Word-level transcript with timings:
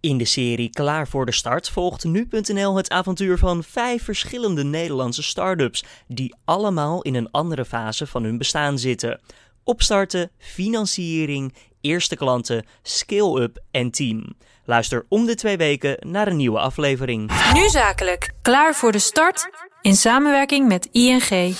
In 0.00 0.18
de 0.18 0.24
serie 0.24 0.70
Klaar 0.70 1.08
voor 1.08 1.26
de 1.26 1.32
Start 1.32 1.70
volgt 1.70 2.04
nu.nl 2.04 2.76
het 2.76 2.90
avontuur 2.90 3.38
van 3.38 3.64
vijf 3.64 4.04
verschillende 4.04 4.64
Nederlandse 4.64 5.22
start-ups, 5.22 5.84
die 6.08 6.34
allemaal 6.44 7.02
in 7.02 7.14
een 7.14 7.30
andere 7.30 7.64
fase 7.64 8.06
van 8.06 8.22
hun 8.22 8.38
bestaan 8.38 8.78
zitten. 8.78 9.20
Opstarten, 9.64 10.30
financiering, 10.38 11.54
eerste 11.80 12.16
klanten, 12.16 12.64
scale-up 12.82 13.62
en 13.70 13.90
team. 13.90 14.34
Luister 14.64 15.06
om 15.08 15.26
de 15.26 15.34
twee 15.34 15.56
weken 15.56 15.96
naar 16.10 16.26
een 16.28 16.36
nieuwe 16.36 16.58
aflevering. 16.58 17.30
Nu 17.52 17.68
zakelijk. 17.68 18.32
Klaar 18.42 18.74
voor 18.74 18.92
de 18.92 18.98
start 18.98 19.50
in 19.80 19.96
samenwerking 19.96 20.68
met 20.68 20.88
ING. 20.92 21.56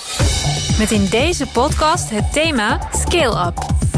Met 0.77 0.91
in 0.91 1.05
deze 1.05 1.47
podcast 1.47 2.09
het 2.09 2.33
thema 2.33 2.89
Scale 2.91 3.47
Up. 3.47 3.90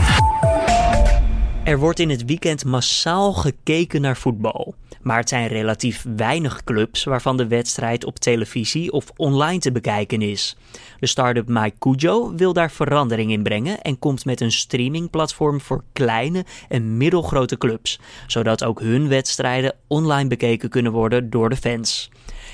Er 1.63 1.79
wordt 1.79 1.99
in 1.99 2.09
het 2.09 2.25
weekend 2.25 2.65
massaal 2.65 3.33
gekeken 3.33 4.01
naar 4.01 4.17
voetbal. 4.17 4.75
Maar 5.01 5.17
het 5.17 5.29
zijn 5.29 5.47
relatief 5.47 6.05
weinig 6.15 6.63
clubs 6.63 7.03
waarvan 7.03 7.37
de 7.37 7.47
wedstrijd 7.47 8.05
op 8.05 8.19
televisie 8.19 8.91
of 8.91 9.11
online 9.15 9.59
te 9.59 9.71
bekijken 9.71 10.21
is. 10.21 10.55
De 10.99 11.07
start-up 11.07 11.47
MyCujo 11.47 12.35
wil 12.35 12.53
daar 12.53 12.71
verandering 12.71 13.31
in 13.31 13.43
brengen 13.43 13.81
en 13.81 13.99
komt 13.99 14.25
met 14.25 14.41
een 14.41 14.51
streamingplatform 14.51 15.61
voor 15.61 15.83
kleine 15.93 16.45
en 16.69 16.97
middelgrote 16.97 17.57
clubs, 17.57 17.99
zodat 18.27 18.63
ook 18.63 18.79
hun 18.79 19.07
wedstrijden 19.07 19.75
online 19.87 20.29
bekeken 20.29 20.69
kunnen 20.69 20.91
worden 20.91 21.29
door 21.29 21.49
de 21.49 21.57
fans. 21.57 22.09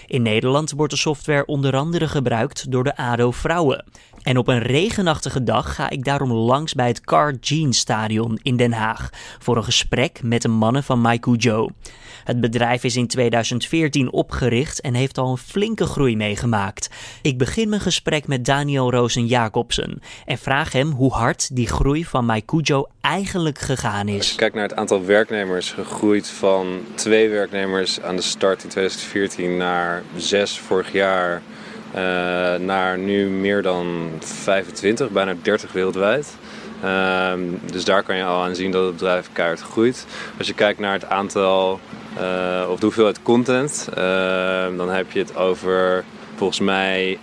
In 0.10 0.22
Nederland 0.22 0.72
wordt 0.72 0.94
de 0.94 1.00
software 1.00 1.46
onder 1.46 1.76
andere 1.76 2.08
gebruikt 2.08 2.72
door 2.72 2.84
de 2.84 2.98
ADO 2.98 3.32
Vrouwen. 3.32 3.86
En 4.24 4.38
op 4.38 4.48
een 4.48 4.62
regenachtige 4.62 5.44
dag 5.44 5.76
ga 5.76 5.90
ik 5.90 6.04
daarom 6.04 6.32
langs 6.32 6.74
bij 6.74 6.88
het 6.88 7.02
Car 7.02 7.34
Jeans 7.34 7.78
Stadion 7.78 8.40
in 8.42 8.58
Den 8.58 8.74
Haag 8.74 9.10
voor 9.40 9.58
een 9.58 9.64
gesprek 9.64 10.24
met 10.24 10.42
de 10.42 10.48
mannen 10.48 10.84
van 10.84 11.02
Maiku. 11.02 11.38
Het 12.24 12.42
bedrijf 12.42 12.84
is 12.84 12.96
in 12.96 13.08
2014 13.08 14.12
opgericht 14.12 14.82
en 14.82 14.94
heeft 14.94 15.18
al 15.18 15.32
een 15.32 15.38
flinke 15.38 15.86
groei 15.86 16.16
meegemaakt. 16.16 16.90
Ik 17.22 17.38
begin 17.38 17.70
mijn 17.70 17.82
gesprek 17.82 18.28
met 18.28 18.46
Daniel 18.46 18.92
Rosen 18.92 19.26
Jacobsen 19.26 20.02
en 20.26 20.38
vraag 20.38 20.72
hem 20.72 20.92
hoe 20.92 21.14
hard 21.14 21.56
die 21.56 21.68
groei 21.68 22.06
van 22.06 22.26
Maikujo 22.26 22.88
eigenlijk 23.02 23.60
gegaan 23.60 24.08
is. 24.08 24.36
Kijkt 24.36 24.56
naar 24.56 24.64
het 24.64 24.76
aantal 24.76 25.06
werknemers, 25.06 25.72
gegroeid 25.72 26.28
van 26.28 26.80
twee 26.96 27.30
werknemers 27.30 28.02
aan 28.02 28.16
de 28.16 28.22
start 28.22 28.64
in 28.64 28.70
2014 28.70 29.58
naar 29.58 29.99
zes 30.16 30.60
vorig 30.60 30.92
jaar. 30.92 31.42
Uh, 31.96 32.02
naar 32.56 32.98
nu 32.98 33.30
meer 33.30 33.62
dan 33.62 34.12
25, 34.20 35.10
bijna 35.10 35.36
30 35.42 35.72
wereldwijd. 35.72 36.36
Uh, 36.84 37.34
dus 37.72 37.86
daar 37.86 38.04
kan 38.04 38.16
je 38.16 38.24
al 38.24 38.44
aan 38.44 38.56
zien 38.56 38.72
dat 38.72 38.84
het 38.86 38.94
bedrijf 38.94 39.30
keihard 39.34 39.62
groeit. 39.62 40.06
Als 40.38 40.48
je 40.48 40.54
kijkt 40.54 40.80
naar 40.80 40.94
het 40.94 41.10
aantal 41.10 41.80
uh, 42.20 42.70
of 42.70 42.80
de 42.80 42.86
hoeveelheid 42.86 43.22
content, 43.22 43.90
dan 44.78 44.90
heb 44.90 45.12
je 45.12 45.20
het 45.20 45.36
over 45.36 46.04
volgens 46.36 46.60
mij 46.60 47.18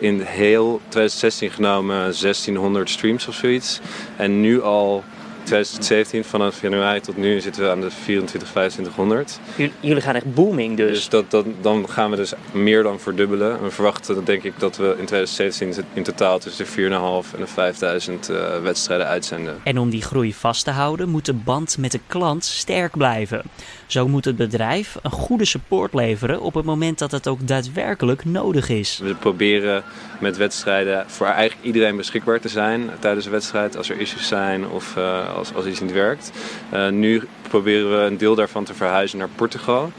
in 0.00 0.20
heel 0.20 0.80
2016 0.88 1.50
genomen 1.50 1.96
1600 1.96 2.90
streams 2.90 3.28
of 3.28 3.34
zoiets. 3.34 3.80
En 4.16 4.40
nu 4.40 4.62
al 4.62 5.04
2017, 5.46 6.24
vanaf 6.24 6.60
januari 6.60 7.00
tot 7.00 7.16
nu 7.16 7.40
zitten 7.40 7.62
we 7.62 7.70
aan 7.70 7.80
de 7.80 7.90
24, 7.90 8.50
2500. 8.50 9.40
Jullie 9.80 10.02
gaan 10.02 10.14
echt 10.14 10.34
booming 10.34 10.76
dus. 10.76 10.90
Dus 10.90 11.08
dat, 11.08 11.30
dat, 11.30 11.46
dan 11.60 11.88
gaan 11.88 12.10
we 12.10 12.16
dus 12.16 12.32
meer 12.52 12.82
dan 12.82 13.00
verdubbelen. 13.00 13.62
We 13.62 13.70
verwachten 13.70 14.24
denk 14.24 14.42
ik 14.42 14.58
dat 14.58 14.76
we 14.76 14.94
in 14.98 15.06
2017 15.06 15.84
in 15.92 16.02
totaal 16.02 16.38
tussen 16.38 16.64
de 16.64 16.70
4.500 16.70 17.34
en 17.34 17.40
de 17.40 17.46
5000 17.46 18.30
uh, 18.30 18.36
eh, 18.36 18.62
wedstrijden 18.62 19.06
uitzenden. 19.06 19.60
En 19.62 19.78
om 19.78 19.90
die 19.90 20.02
groei 20.02 20.34
vast 20.34 20.64
te 20.64 20.70
houden 20.70 21.08
moet 21.08 21.24
de 21.26 21.34
band 21.34 21.78
met 21.78 21.92
de 21.92 22.00
klant 22.06 22.44
sterk 22.44 22.96
blijven. 22.96 23.42
Zo 23.86 24.08
moet 24.08 24.24
het 24.24 24.36
bedrijf 24.36 24.96
een 25.02 25.10
goede 25.10 25.44
support 25.44 25.94
leveren 25.94 26.40
op 26.40 26.54
het 26.54 26.64
moment 26.64 26.98
dat 26.98 27.10
het 27.10 27.28
ook 27.28 27.46
daadwerkelijk 27.46 28.24
nodig 28.24 28.68
is. 28.68 28.98
We 29.02 29.14
proberen 29.14 29.84
met 30.20 30.36
wedstrijden 30.36 31.04
voor 31.06 31.26
eigenlijk 31.26 31.66
iedereen 31.66 31.96
beschikbaar 31.96 32.40
te 32.40 32.48
zijn 32.48 32.90
tijdens 32.98 33.24
een 33.24 33.30
wedstrijd 33.30 33.76
als 33.76 33.90
er 33.90 34.00
issues 34.00 34.28
zijn 34.28 34.68
of 34.68 34.96
uh, 34.96 35.34
als, 35.34 35.54
als 35.54 35.66
iets 35.66 35.80
niet 35.80 35.92
werkt. 35.92 36.32
Uh, 36.74 36.88
nu 36.88 37.22
proberen 37.48 37.90
we 37.90 38.06
een 38.06 38.16
deel 38.16 38.34
daarvan 38.34 38.64
te 38.64 38.74
verhuizen 38.74 39.18
naar 39.18 39.28
Portugal. 39.36 39.92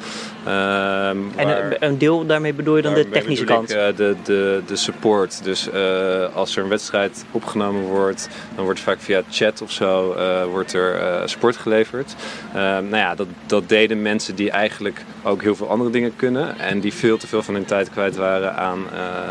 Um, 0.47 1.31
en 1.35 1.75
een 1.79 1.97
deel 1.97 2.25
daarmee 2.25 2.53
bedoel 2.53 2.75
je 2.75 2.81
dan 2.81 2.93
de 2.93 3.09
technische 3.09 3.43
kant? 3.43 3.69
Ik, 3.69 3.77
uh, 3.77 3.85
de, 3.95 4.15
de, 4.23 4.61
de 4.65 4.75
support. 4.75 5.43
Dus 5.43 5.69
uh, 5.73 6.35
als 6.35 6.55
er 6.55 6.63
een 6.63 6.69
wedstrijd 6.69 7.25
opgenomen 7.31 7.81
wordt, 7.81 8.29
dan 8.55 8.63
wordt 8.63 8.79
vaak 8.79 8.99
via 8.99 9.21
chat 9.29 9.61
of 9.61 9.71
zo 9.71 10.15
wordt 10.51 10.73
er 10.73 11.21
support 11.29 11.57
geleverd. 11.57 12.15
nou 12.53 12.95
ja, 12.95 13.15
dat, 13.15 13.27
dat 13.45 13.69
deden 13.69 14.01
mensen 14.01 14.35
die 14.35 14.51
eigenlijk 14.51 15.05
ook 15.23 15.41
heel 15.41 15.55
veel 15.55 15.69
andere 15.69 15.89
dingen 15.89 16.15
kunnen 16.15 16.59
en 16.59 16.79
die 16.79 16.93
veel 16.93 17.17
te 17.17 17.27
veel 17.27 17.43
van 17.43 17.53
hun 17.53 17.65
tijd 17.65 17.89
kwijt 17.89 18.15
waren 18.15 18.55
aan 18.55 18.85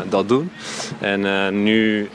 dat 0.09 0.27
doen. 0.27 0.51
En 0.99 1.63
nu 1.63 2.09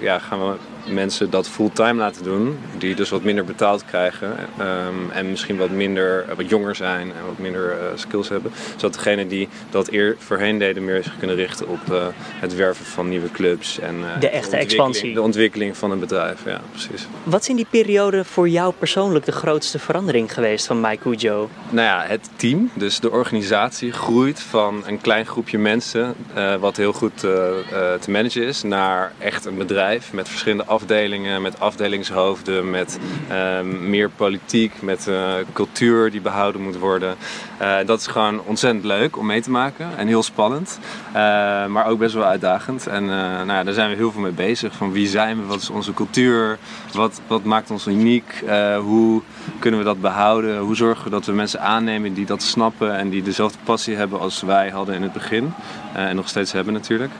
ja, 0.00 0.18
gaan 0.18 0.38
we 0.38 0.54
mensen 0.90 1.30
dat 1.30 1.48
fulltime 1.48 1.94
laten 1.94 2.24
doen, 2.24 2.58
die 2.78 2.94
dus 2.94 3.10
wat 3.10 3.22
minder 3.22 3.44
betaald 3.44 3.84
krijgen 3.84 4.36
um, 4.60 5.10
en 5.10 5.30
misschien 5.30 5.56
wat 5.56 5.70
minder, 5.70 6.24
wat 6.36 6.48
jonger 6.48 6.74
zijn 6.74 7.02
en 7.02 7.26
wat 7.26 7.38
minder 7.38 7.70
uh, 7.70 7.78
skills 7.94 8.28
hebben. 8.28 8.52
Zodat 8.76 8.94
degene 8.94 9.26
die 9.26 9.48
dat 9.70 9.90
eer 9.90 10.16
voorheen 10.18 10.58
deden 10.58 10.84
meer 10.84 11.02
zich 11.02 11.18
kunnen 11.18 11.36
richten 11.36 11.68
op 11.68 11.78
uh, 11.90 12.06
het 12.16 12.54
werven 12.54 12.84
van 12.84 13.08
nieuwe 13.08 13.30
clubs 13.30 13.78
en 13.78 13.98
uh, 13.98 14.20
de 14.20 14.28
echte 14.28 14.50
de 14.50 14.56
expansie. 14.56 15.14
De 15.14 15.22
ontwikkeling 15.22 15.76
van 15.76 15.90
een 15.90 16.00
bedrijf, 16.00 16.44
ja 16.44 16.60
precies. 16.70 17.06
Wat 17.22 17.40
is 17.40 17.48
in 17.48 17.56
die 17.56 17.66
periode 17.70 18.24
voor 18.24 18.48
jou 18.48 18.72
persoonlijk 18.78 19.24
de 19.24 19.32
grootste 19.32 19.78
verandering 19.78 20.34
geweest 20.34 20.66
van 20.66 20.80
MyCujo? 20.80 21.48
Nou 21.70 21.86
ja, 21.86 22.04
het 22.06 22.28
team, 22.36 22.70
dus 22.74 23.00
de 23.00 23.10
organisatie 23.10 23.92
groeit 23.92 24.40
van 24.40 24.82
een 24.86 25.00
klein 25.00 25.26
groepje 25.26 25.58
mensen, 25.58 26.14
wat 26.60 26.76
heel 26.76 26.92
goed 26.92 27.16
te 27.18 27.98
managen 28.08 28.42
is, 28.42 28.62
naar 28.62 29.12
echt 29.18 29.44
een 29.44 29.56
bedrijf 29.56 30.12
met 30.12 30.28
verschillende 30.28 30.64
afdelingen, 30.64 30.77
met 31.40 31.60
afdelingshoofden, 31.60 32.70
met 32.70 32.98
um, 33.32 33.90
meer 33.90 34.10
politiek, 34.10 34.82
met 34.82 35.06
uh, 35.08 35.32
cultuur 35.52 36.10
die 36.10 36.20
behouden 36.20 36.62
moet 36.62 36.78
worden. 36.78 37.16
Uh, 37.62 37.76
dat 37.86 38.00
is 38.00 38.06
gewoon 38.06 38.40
ontzettend 38.44 38.84
leuk 38.84 39.16
om 39.16 39.26
mee 39.26 39.40
te 39.40 39.50
maken 39.50 39.88
en 39.96 40.06
heel 40.06 40.22
spannend, 40.22 40.78
uh, 41.08 41.14
maar 41.66 41.86
ook 41.86 41.98
best 41.98 42.14
wel 42.14 42.24
uitdagend. 42.24 42.86
En 42.86 43.04
nou 43.06 43.52
ja, 43.52 43.64
daar 43.64 43.74
zijn 43.74 43.90
we 43.90 43.96
heel 43.96 44.12
veel 44.12 44.20
mee 44.20 44.32
bezig. 44.32 44.74
Van 44.74 44.92
wie 44.92 45.08
zijn 45.08 45.40
we, 45.40 45.46
wat 45.46 45.60
is 45.60 45.70
onze 45.70 45.94
cultuur, 45.94 46.58
wat, 46.92 47.20
wat 47.26 47.44
maakt 47.44 47.70
ons 47.70 47.86
uniek, 47.86 48.44
hoe 48.80 49.22
kunnen 49.58 49.80
we 49.80 49.86
dat 49.86 50.00
behouden, 50.00 50.58
hoe 50.58 50.76
zorgen 50.76 51.04
we 51.04 51.10
dat 51.10 51.26
we 51.26 51.32
mensen 51.32 51.60
aannemen 51.60 52.14
die 52.14 52.26
dat 52.26 52.42
snappen 52.42 52.96
en 52.96 53.08
die 53.08 53.22
dezelfde 53.22 53.58
passie 53.64 53.96
hebben 53.96 54.20
als 54.20 54.42
wij 54.42 54.70
hadden 54.70 54.94
in 54.94 55.02
het 55.02 55.12
begin 55.12 55.52
en 55.92 56.16
nog 56.16 56.28
steeds 56.28 56.52
hebben 56.52 56.72
natuurlijk. 56.72 57.12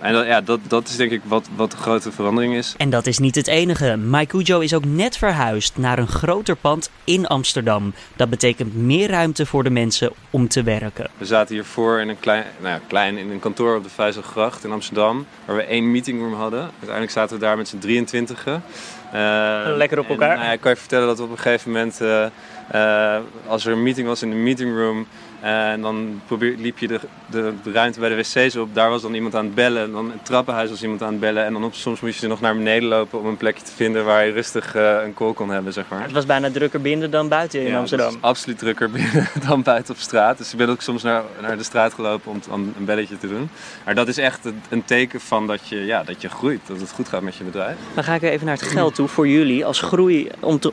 en 0.00 0.12
dat, 0.12 0.26
ja, 0.26 0.40
dat, 0.40 0.60
dat 0.68 0.88
is 0.88 0.96
denk 0.96 1.10
ik 1.10 1.20
wat, 1.24 1.48
wat 1.56 1.70
de 1.70 1.76
grote 1.76 2.12
verandering 2.12 2.39
is. 2.42 2.74
En 2.76 2.90
dat 2.90 3.06
is 3.06 3.18
niet 3.18 3.34
het 3.34 3.46
enige. 3.46 3.96
Maikujo 3.96 4.60
is 4.60 4.74
ook 4.74 4.84
net 4.84 5.16
verhuisd 5.16 5.76
naar 5.76 5.98
een 5.98 6.08
groter 6.08 6.56
pand 6.56 6.90
in 7.04 7.26
Amsterdam. 7.26 7.94
Dat 8.16 8.30
betekent 8.30 8.74
meer 8.74 9.08
ruimte 9.10 9.46
voor 9.46 9.64
de 9.64 9.70
mensen 9.70 10.12
om 10.30 10.48
te 10.48 10.62
werken. 10.62 11.10
We 11.18 11.24
zaten 11.24 11.54
hiervoor 11.54 12.00
in 12.00 12.08
een 12.08 12.20
klein, 12.20 12.44
nou 12.60 12.74
ja, 12.74 12.80
klein 12.86 13.16
in 13.16 13.30
een 13.30 13.40
kantoor 13.40 13.76
op 13.76 13.82
de 13.82 13.90
Vijzelgracht 13.90 14.64
in 14.64 14.72
Amsterdam, 14.72 15.26
waar 15.44 15.56
we 15.56 15.62
één 15.62 15.90
meetingroom 15.90 16.34
hadden. 16.34 16.60
Uiteindelijk 16.60 17.10
zaten 17.10 17.36
we 17.36 17.42
daar 17.42 17.56
met 17.56 17.68
z'n 17.68 17.78
23. 17.78 18.46
Uh, 18.46 19.76
Lekker 19.76 19.98
op 19.98 20.08
elkaar. 20.08 20.30
En, 20.30 20.34
nou 20.34 20.46
ja, 20.46 20.52
ik 20.52 20.60
kan 20.60 20.70
je 20.70 20.76
vertellen 20.76 21.06
dat 21.06 21.18
we 21.18 21.22
op 21.22 21.30
een 21.30 21.38
gegeven 21.38 21.70
moment, 21.70 22.00
uh, 22.02 22.26
uh, 22.74 23.16
als 23.46 23.66
er 23.66 23.72
een 23.72 23.82
meeting 23.82 24.06
was 24.06 24.22
in 24.22 24.30
de 24.30 24.36
meetingroom, 24.36 25.06
en 25.40 25.80
dan 25.80 26.20
probeer, 26.26 26.56
liep 26.56 26.78
je 26.78 26.88
de, 26.88 27.00
de, 27.30 27.52
de, 27.62 27.72
ruimte 27.72 28.00
bij 28.00 28.08
de 28.08 28.16
wc's 28.16 28.56
op. 28.56 28.74
Daar 28.74 28.90
was 28.90 29.02
dan 29.02 29.14
iemand 29.14 29.34
aan 29.34 29.44
het 29.44 29.54
bellen. 29.54 29.82
En 29.82 29.92
dan 29.92 30.10
het 30.10 30.24
trappenhuis 30.24 30.70
was 30.70 30.82
iemand 30.82 31.02
aan 31.02 31.10
het 31.10 31.20
bellen. 31.20 31.44
En 31.44 31.52
dan 31.52 31.64
op, 31.64 31.74
soms 31.74 32.00
moest 32.00 32.20
je 32.20 32.26
nog 32.30 32.40
naar 32.40 32.56
beneden 32.56 32.88
lopen 32.88 33.18
om 33.18 33.26
een 33.26 33.36
plekje 33.36 33.64
te 33.64 33.72
vinden 33.72 34.04
waar 34.04 34.26
je 34.26 34.32
rustig 34.32 34.76
uh, 34.76 35.02
een 35.04 35.14
call 35.14 35.32
kon 35.32 35.50
hebben, 35.50 35.72
zeg 35.72 35.84
maar. 35.88 36.02
Het 36.02 36.12
was 36.12 36.26
bijna 36.26 36.50
drukker 36.50 36.80
binnen 36.80 37.10
dan 37.10 37.28
buiten 37.28 37.60
in 37.60 37.66
ja, 37.66 37.78
Amsterdam. 37.78 38.16
Absoluut 38.20 38.58
drukker 38.58 38.90
binnen 39.00 39.28
dan 39.48 39.62
buiten 39.62 39.94
op 39.94 40.00
straat. 40.00 40.38
Dus 40.38 40.52
ik 40.52 40.58
ben 40.58 40.68
ook 40.68 40.82
soms 40.82 41.02
naar, 41.02 41.22
naar 41.40 41.56
de 41.56 41.62
straat 41.62 41.94
gelopen 41.94 42.30
om, 42.30 42.40
om 42.50 42.72
een 42.78 42.84
belletje 42.84 43.18
te 43.18 43.28
doen. 43.28 43.50
Maar 43.84 43.94
dat 43.94 44.08
is 44.08 44.18
echt 44.18 44.44
een, 44.68 44.84
teken 44.84 45.20
van 45.20 45.46
dat 45.46 45.68
je, 45.68 45.84
ja, 45.84 46.02
dat 46.02 46.22
je 46.22 46.28
groeit. 46.28 46.60
Dat 46.66 46.80
het 46.80 46.90
goed 46.90 47.08
gaat 47.08 47.22
met 47.22 47.36
je 47.36 47.44
bedrijf. 47.44 47.76
Dan 47.94 48.04
ga 48.04 48.14
ik 48.14 48.22
even 48.22 48.46
naar 48.46 48.56
het 48.56 48.66
geld 48.66 48.94
toe 48.94 49.08
voor 49.08 49.28
jullie 49.28 49.64
als 49.64 49.80
groei. 49.80 50.28
Om 50.40 50.58
te, 50.58 50.72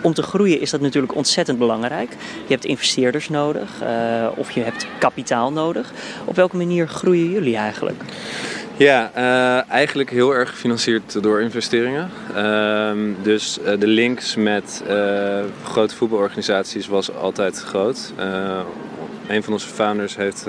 om 0.00 0.14
te 0.14 0.22
groeien 0.22 0.60
is 0.60 0.70
dat 0.70 0.80
natuurlijk 0.80 1.14
ontzettend 1.14 1.58
belangrijk. 1.58 2.10
Je 2.46 2.52
hebt 2.52 2.64
investeerders 2.64 3.28
nodig 3.28 3.82
uh, 3.82 4.28
of 4.34 4.50
je 4.50 4.60
hebt 4.60 4.86
kapitaal 4.98 5.52
nodig. 5.52 5.92
Op 6.24 6.36
welke 6.36 6.56
manier 6.56 6.88
groeien 6.88 7.30
jullie 7.30 7.56
eigenlijk? 7.56 8.02
Ja, 8.78 9.10
uh, 9.16 9.70
eigenlijk 9.70 10.10
heel 10.10 10.34
erg 10.34 10.50
gefinancierd 10.50 11.22
door 11.22 11.40
investeringen. 11.40 12.10
Uh, 12.36 12.90
dus 13.22 13.58
uh, 13.58 13.78
de 13.78 13.86
links 13.86 14.34
met 14.34 14.82
grote 15.64 15.94
voetbalorganisaties 15.94 16.86
was 16.86 17.14
altijd 17.14 17.60
groot. 17.60 18.12
een 19.28 19.42
van 19.42 19.52
onze 19.52 19.68
founders 19.68 20.16
heeft 20.16 20.46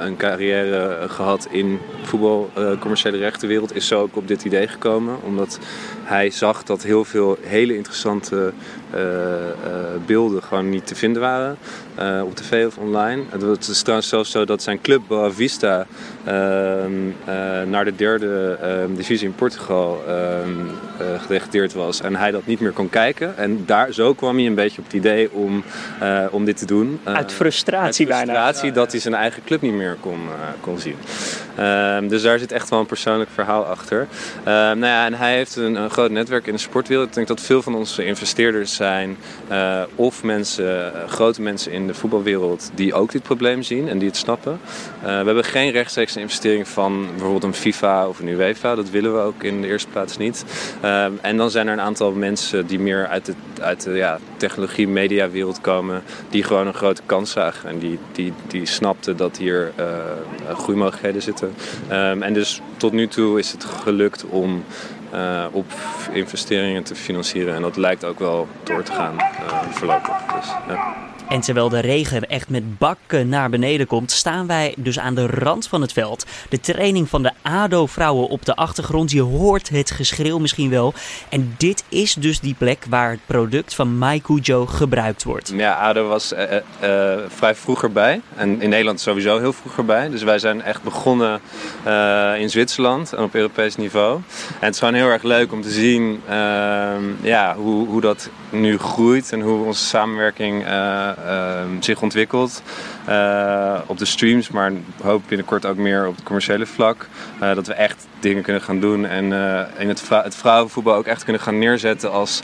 een 0.00 0.16
carrière 0.16 1.08
gehad 1.08 1.48
in 1.50 1.78
voetbal, 2.02 2.50
commerciële 2.78 3.16
rechtenwereld. 3.16 3.74
Is 3.74 3.86
zo 3.86 4.00
ook 4.00 4.16
op 4.16 4.28
dit 4.28 4.44
idee 4.44 4.68
gekomen. 4.68 5.22
Omdat 5.22 5.58
hij 6.06 6.30
zag 6.30 6.62
dat 6.62 6.82
heel 6.82 7.04
veel 7.04 7.38
hele 7.40 7.76
interessante 7.76 8.52
beelden 10.06 10.42
gewoon 10.42 10.68
niet 10.68 10.86
te 10.86 10.94
vinden 10.94 11.22
waren 11.22 11.58
op 12.22 12.34
tv 12.34 12.66
of 12.66 12.76
online. 12.78 13.22
Het 13.28 13.68
is 13.68 13.80
trouwens 13.80 14.08
zelfs 14.08 14.30
zo 14.30 14.44
dat 14.44 14.62
zijn 14.62 14.80
club 14.80 15.02
Boa 15.06 15.30
Vista 15.30 15.86
ehm, 16.24 17.70
naar 17.70 17.84
de 17.84 17.94
derde 17.96 18.58
ehm, 18.62 18.94
divisie 18.94 19.26
in 19.26 19.34
Portugal 19.34 20.04
ehm, 20.08 20.50
gedegradeerd 21.20 21.74
was 21.74 22.00
en 22.00 22.16
hij 22.16 22.30
dat 22.30 22.46
niet 22.46 22.60
meer 22.60 22.72
kon 22.72 22.88
kijken. 22.88 23.36
En 23.36 23.62
daar, 23.66 23.92
zo 23.92 24.14
kwam 24.14 24.36
hij 24.36 24.46
een 24.46 24.54
beetje 24.54 24.78
op 24.78 24.84
het 24.84 24.94
idee 24.94 25.32
om, 25.32 25.64
om 26.30 26.44
dit 26.44 26.56
te 26.56 26.66
doen. 26.66 27.00
uit 27.04 27.32
frustratie, 27.32 28.12
uit 28.12 28.28
frustratie 28.28 28.72
dat 28.72 28.92
hij 28.92 29.00
zijn 29.00 29.14
eigen 29.14 29.42
club 29.44 29.60
niet 29.60 29.72
meer 29.72 29.96
kon, 30.00 30.20
kon 30.60 30.78
zien. 30.78 30.96
dus 32.08 32.22
daar 32.22 32.38
zit 32.38 32.52
echt 32.52 32.68
wel 32.68 32.80
een 32.80 32.86
persoonlijk 32.86 33.30
verhaal 33.30 33.64
achter. 33.64 34.06
nou 34.44 34.86
ja, 34.86 35.06
en 35.06 35.14
hij 35.14 35.34
heeft 35.34 35.56
een, 35.56 35.74
een, 35.74 35.90
groot 35.96 36.10
netwerk 36.10 36.46
in 36.46 36.52
de 36.52 36.58
sportwereld. 36.58 37.08
Ik 37.08 37.14
denk 37.14 37.26
dat 37.26 37.40
veel 37.40 37.62
van 37.62 37.74
onze 37.74 38.04
investeerders 38.04 38.74
zijn 38.74 39.16
of 39.94 40.22
mensen, 40.22 40.92
grote 41.08 41.42
mensen 41.42 41.72
in 41.72 41.86
de 41.86 41.94
voetbalwereld 41.94 42.70
die 42.74 42.94
ook 42.94 43.12
dit 43.12 43.22
probleem 43.22 43.62
zien 43.62 43.88
en 43.88 43.98
die 43.98 44.08
het 44.08 44.16
snappen. 44.16 44.60
we 45.00 45.06
hebben 45.06 45.44
geen 45.44 45.70
rechtstreeks 45.70 46.16
investering 46.16 46.68
van 46.68 47.06
bijvoorbeeld 47.10 47.44
een 47.44 47.54
FIFA 47.54 48.08
of 48.08 48.18
een 48.18 48.28
UEFA. 48.28 48.74
Dat 48.74 48.90
willen 48.90 49.14
we 49.14 49.20
ook 49.20 49.42
in 49.42 49.60
de 49.60 49.66
eerste 49.66 49.88
plaats 49.88 50.16
niet. 50.16 50.44
en 51.20 51.36
dan 51.36 51.50
zijn 51.50 51.66
er 51.66 51.72
een 51.72 51.80
aantal 51.80 52.12
mensen 52.12 52.66
die 52.66 52.78
meer 52.78 53.06
uit 53.06 53.26
de, 53.26 53.34
uit 53.60 53.82
de 53.82 53.92
ja, 53.92 54.18
technologie-mediawereld 54.36 55.60
komen, 55.60 56.02
die 56.30 56.42
gewoon 56.42 56.66
een 56.66 56.74
grote 56.74 57.02
kans 57.06 57.30
zagen 57.30 57.68
en 57.68 57.78
die, 57.78 57.98
die, 58.12 58.32
die 58.46 58.66
snapten 58.66 59.16
dat 59.16 59.36
hier 59.36 59.72
groeimogelijkheden 60.52 61.22
zitten. 61.22 61.54
en 62.20 62.32
dus 62.32 62.60
tot 62.76 62.92
nu 62.92 63.08
toe 63.08 63.38
is 63.38 63.52
het 63.52 63.64
gelukt 63.64 64.24
om 64.24 64.64
uh, 65.16 65.44
op 65.50 65.72
investeringen 66.12 66.82
te 66.82 66.94
financieren. 66.94 67.54
En 67.54 67.62
dat 67.62 67.76
lijkt 67.76 68.04
ook 68.04 68.18
wel 68.18 68.48
door 68.62 68.82
te 68.82 68.92
gaan 68.92 69.14
uh, 69.14 69.62
voorlopig. 69.70 70.16
Dus, 70.34 70.48
ja. 70.68 71.05
En 71.28 71.40
terwijl 71.40 71.68
de 71.68 71.80
regen 71.80 72.28
echt 72.28 72.48
met 72.48 72.78
bakken 72.78 73.28
naar 73.28 73.50
beneden 73.50 73.86
komt, 73.86 74.10
staan 74.10 74.46
wij 74.46 74.74
dus 74.76 74.98
aan 74.98 75.14
de 75.14 75.26
rand 75.26 75.68
van 75.68 75.80
het 75.80 75.92
veld. 75.92 76.26
De 76.48 76.60
training 76.60 77.08
van 77.08 77.22
de 77.22 77.32
ADO-vrouwen 77.42 78.28
op 78.28 78.44
de 78.44 78.56
achtergrond. 78.56 79.10
Je 79.10 79.20
hoort 79.20 79.68
het 79.68 79.90
geschreeuw 79.90 80.38
misschien 80.38 80.70
wel. 80.70 80.94
En 81.28 81.54
dit 81.58 81.84
is 81.88 82.14
dus 82.14 82.40
die 82.40 82.54
plek 82.58 82.84
waar 82.88 83.10
het 83.10 83.20
product 83.26 83.74
van 83.74 83.98
MyCujo 83.98 84.66
gebruikt 84.66 85.24
wordt. 85.24 85.52
Ja, 85.56 85.74
ADO 85.74 86.08
was 86.08 86.32
uh, 86.32 86.40
uh, 86.42 87.14
vrij 87.28 87.54
vroeger 87.54 87.92
bij. 87.92 88.20
En 88.36 88.60
in 88.60 88.68
Nederland 88.68 89.00
sowieso 89.00 89.38
heel 89.38 89.52
vroeger 89.52 89.84
bij. 89.84 90.08
Dus 90.08 90.22
wij 90.22 90.38
zijn 90.38 90.62
echt 90.62 90.82
begonnen 90.82 91.40
in 92.38 92.50
Zwitserland 92.50 93.12
en 93.12 93.22
op 93.22 93.34
Europees 93.34 93.76
niveau. 93.76 94.14
En 94.48 94.66
het 94.66 94.74
is 94.74 94.78
gewoon 94.78 94.94
heel 94.94 95.08
erg 95.08 95.22
leuk 95.22 95.52
om 95.52 95.62
te 95.62 95.70
zien 95.70 96.20
ehm, 96.28 97.02
ja, 97.20 97.54
hoe, 97.56 97.86
hoe 97.88 98.00
dat 98.00 98.30
nu 98.50 98.78
groeit 98.78 99.32
en 99.32 99.40
hoe 99.40 99.64
onze 99.64 99.84
samenwerking 99.84 100.64
zich 101.80 102.02
ontwikkelt. 102.02 102.62
Eh, 103.06 103.78
op 103.86 103.98
de 103.98 104.04
streams, 104.04 104.48
maar 104.48 104.72
hoop 105.02 105.22
binnenkort 105.28 105.66
ook 105.66 105.76
meer 105.76 106.06
op 106.06 106.14
het 106.14 106.24
commerciële 106.24 106.66
vlak. 106.66 107.08
Uh, 107.42 107.54
dat 107.54 107.66
we 107.66 107.72
echt 107.72 108.06
dingen 108.20 108.42
kunnen 108.42 108.62
gaan 108.62 108.80
doen 108.80 109.06
en 109.06 109.24
uh, 109.24 109.60
in 109.78 109.88
het, 109.88 110.08
het, 110.08 110.34
vrouwenvoetbal 110.34 110.94
ook 110.94 111.06
echt 111.06 111.24
kunnen 111.24 111.42
gaan 111.42 111.58
neerzetten 111.58 112.12
als 112.12 112.42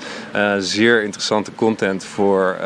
zeer 0.59 1.03
interessante 1.03 1.53
content 1.55 2.05
voor, 2.05 2.57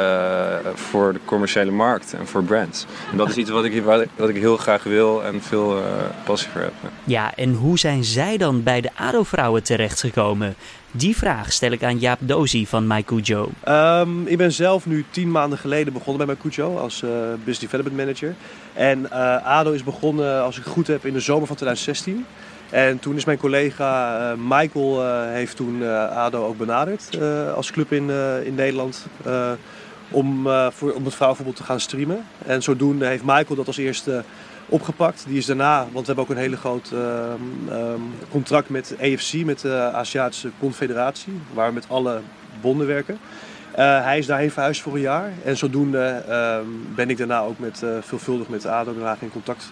voor 0.74 1.12
de 1.12 1.18
commerciële 1.24 1.70
markt 1.70 2.14
en 2.18 2.26
voor 2.26 2.42
brands. 2.42 2.86
En 3.10 3.16
dat 3.16 3.28
is 3.28 3.36
iets 3.36 3.50
wat 3.50 3.64
ik, 3.64 3.82
wat 4.16 4.28
ik 4.28 4.36
heel 4.36 4.56
graag 4.56 4.82
wil 4.82 5.24
en 5.24 5.42
veel 5.42 5.82
passie 6.24 6.50
voor 6.52 6.60
heb. 6.60 6.72
Ja, 7.04 7.34
en 7.34 7.52
hoe 7.52 7.78
zijn 7.78 8.04
zij 8.04 8.36
dan 8.36 8.62
bij 8.62 8.80
de 8.80 8.90
ADO-vrouwen 8.94 9.62
terechtgekomen? 9.62 10.54
Die 10.96 11.16
vraag 11.16 11.52
stel 11.52 11.70
ik 11.70 11.82
aan 11.82 11.98
Jaap 11.98 12.18
Dozy 12.22 12.66
van 12.66 12.86
MyCujo. 12.86 13.50
Um, 13.68 14.26
ik 14.26 14.36
ben 14.36 14.52
zelf 14.52 14.86
nu 14.86 15.04
tien 15.10 15.30
maanden 15.30 15.58
geleden 15.58 15.92
begonnen 15.92 16.26
bij 16.26 16.36
MyCujo 16.36 16.76
als 16.76 17.02
uh, 17.02 17.10
Business 17.34 17.58
Development 17.58 17.96
Manager. 17.96 18.34
En 18.72 19.00
uh, 19.00 19.46
ADO 19.46 19.72
is 19.72 19.84
begonnen, 19.84 20.42
als 20.42 20.56
ik 20.58 20.64
het 20.64 20.72
goed 20.72 20.86
heb, 20.86 21.06
in 21.06 21.12
de 21.12 21.20
zomer 21.20 21.46
van 21.46 21.56
2016. 21.56 22.26
En 22.70 22.98
toen 22.98 23.16
is 23.16 23.24
mijn 23.24 23.38
collega 23.38 24.20
uh, 24.32 24.38
Michael 24.48 25.26
heeft 25.26 25.56
toen 25.56 25.82
ADO 26.08 26.46
ook 26.46 26.58
benaderd 26.58 27.18
als 27.54 27.70
club 27.70 27.92
in, 27.92 28.10
in 28.44 28.54
Nederland. 28.54 29.06
om, 30.10 30.48
voor, 30.70 30.92
om 30.92 31.04
het 31.04 31.14
vrouwenvoetbal 31.14 31.56
te 31.56 31.64
gaan 31.64 31.80
streamen. 31.80 32.24
En 32.46 32.62
zodoende 32.62 33.06
heeft 33.06 33.24
Michael 33.24 33.56
dat 33.56 33.66
als 33.66 33.76
eerste 33.76 34.24
opgepakt. 34.68 35.24
Die 35.28 35.38
is 35.38 35.46
daarna, 35.46 35.78
want 35.78 36.06
we 36.06 36.12
hebben 36.12 36.24
ook 36.24 36.30
een 36.30 36.36
hele 36.36 36.56
groot 36.56 36.90
ehm, 36.92 37.68
ehm, 37.68 38.00
contract 38.30 38.68
met 38.68 38.94
EFC, 38.98 39.44
met 39.44 39.60
de 39.60 39.74
Aziatische 39.74 40.50
Confederatie, 40.58 41.40
waar 41.54 41.68
we 41.68 41.74
met 41.74 41.88
alle 41.88 42.20
bonden 42.60 42.86
werken. 42.86 43.18
Uh, 43.78 44.04
hij 44.04 44.18
is 44.18 44.26
daarheen 44.26 44.50
verhuisd 44.50 44.82
voor 44.82 44.94
een 44.94 45.00
jaar 45.00 45.32
en 45.44 45.56
zodoende 45.56 46.22
uh, 46.28 46.58
ben 46.94 47.10
ik 47.10 47.16
daarna 47.16 47.40
ook 47.40 47.58
met, 47.58 47.82
uh, 47.84 47.90
veelvuldig 48.00 48.48
met 48.48 48.66
ADO 48.66 48.92
in 49.20 49.30
contact 49.32 49.68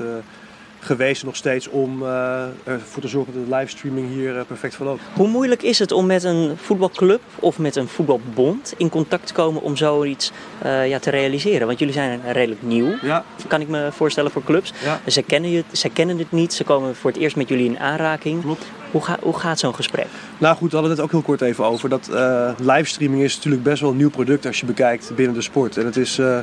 geweest 0.85 1.25
nog 1.25 1.37
steeds 1.37 1.69
om 1.69 2.03
uh, 2.03 2.45
ervoor 2.65 3.03
te 3.03 3.09
zorgen 3.09 3.35
dat 3.35 3.45
de 3.45 3.57
livestreaming 3.57 4.09
hier 4.09 4.37
uh, 4.37 4.41
perfect 4.47 4.75
verloopt. 4.75 5.03
Hoe 5.15 5.29
moeilijk 5.29 5.63
is 5.63 5.79
het 5.79 5.93
om 5.93 6.07
met 6.07 6.25
een 6.25 6.57
voetbalclub 6.57 7.21
of 7.39 7.59
met 7.59 7.77
een 7.77 7.89
voetbalbond 7.89 8.75
in 8.77 8.89
contact 8.89 9.27
te 9.27 9.33
komen 9.33 9.63
om 9.63 9.77
zoiets 9.77 10.33
uh, 10.65 10.89
ja, 10.89 10.99
te 10.99 11.11
realiseren? 11.11 11.67
Want 11.67 11.79
jullie 11.79 11.95
zijn 11.95 12.21
redelijk 12.33 12.63
nieuw, 12.63 12.95
ja. 13.03 13.25
kan 13.49 13.61
ik 13.61 13.69
me 13.69 13.89
voorstellen 13.93 14.31
voor 14.31 14.45
clubs. 14.45 14.73
Ja. 14.85 15.01
Ze, 15.11 15.23
kennen 15.23 15.51
je, 15.51 15.65
ze 15.73 15.89
kennen 15.89 16.19
het 16.19 16.33
niet, 16.33 16.53
ze 16.53 16.65
komen 16.65 16.97
voor 16.97 17.11
het 17.11 17.21
eerst 17.21 17.37
met 17.37 17.49
jullie 17.49 17.67
in 17.67 17.79
aanraking. 17.79 18.43
Klopt. 18.43 18.67
Hoe, 18.95 19.05
ga, 19.05 19.17
hoe 19.23 19.39
gaat 19.39 19.59
zo'n 19.59 19.75
gesprek? 19.75 20.07
Nou 20.39 20.57
goed, 20.57 20.71
we 20.71 20.77
hadden 20.77 20.95
het 20.95 21.05
ook 21.05 21.11
heel 21.11 21.23
kort 21.23 21.41
even 21.41 21.65
over. 21.65 21.89
Dat 21.89 22.09
uh, 22.13 22.51
livestreaming 22.59 23.23
is 23.23 23.37
natuurlijk 23.37 23.63
best 23.63 23.81
wel 23.81 23.91
een 23.91 23.97
nieuw 23.97 24.11
product 24.11 24.47
als 24.47 24.61
je 24.61 24.67
bekijkt 24.67 25.13
binnen 25.15 25.35
de 25.35 25.43
sport. 25.43 25.77
En 25.77 25.85
het 25.85 25.97
is, 25.97 26.19
uh, 26.19 26.39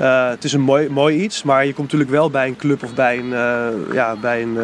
uh, 0.00 0.28
het 0.28 0.44
is 0.44 0.52
een 0.52 0.60
mooi, 0.60 0.88
mooi 0.88 1.22
iets, 1.22 1.42
maar 1.42 1.66
je 1.66 1.72
komt 1.72 1.86
natuurlijk 1.86 2.10
wel 2.10 2.30
bij 2.30 2.46
een 2.46 2.56
club 2.56 2.82
of 2.82 2.94
bij 2.94 3.18
een, 3.18 3.28
ja, 3.92 4.16
bij 4.16 4.42
een, 4.42 4.58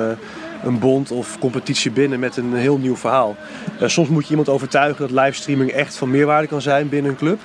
een 0.64 0.78
bond 0.78 1.10
of 1.10 1.38
competitie 1.38 1.90
binnen 1.90 2.18
met 2.18 2.36
een 2.36 2.54
heel 2.54 2.78
nieuw 2.78 2.96
verhaal. 2.96 3.36
soms 3.80 4.08
moet 4.08 4.24
je 4.24 4.30
iemand 4.30 4.48
overtuigen 4.48 5.08
dat 5.08 5.24
livestreaming 5.24 5.70
echt 5.70 5.96
van 5.96 6.10
meerwaarde 6.10 6.48
kan 6.48 6.62
zijn 6.62 6.88
binnen 6.88 7.10
een 7.10 7.16
club. 7.16 7.40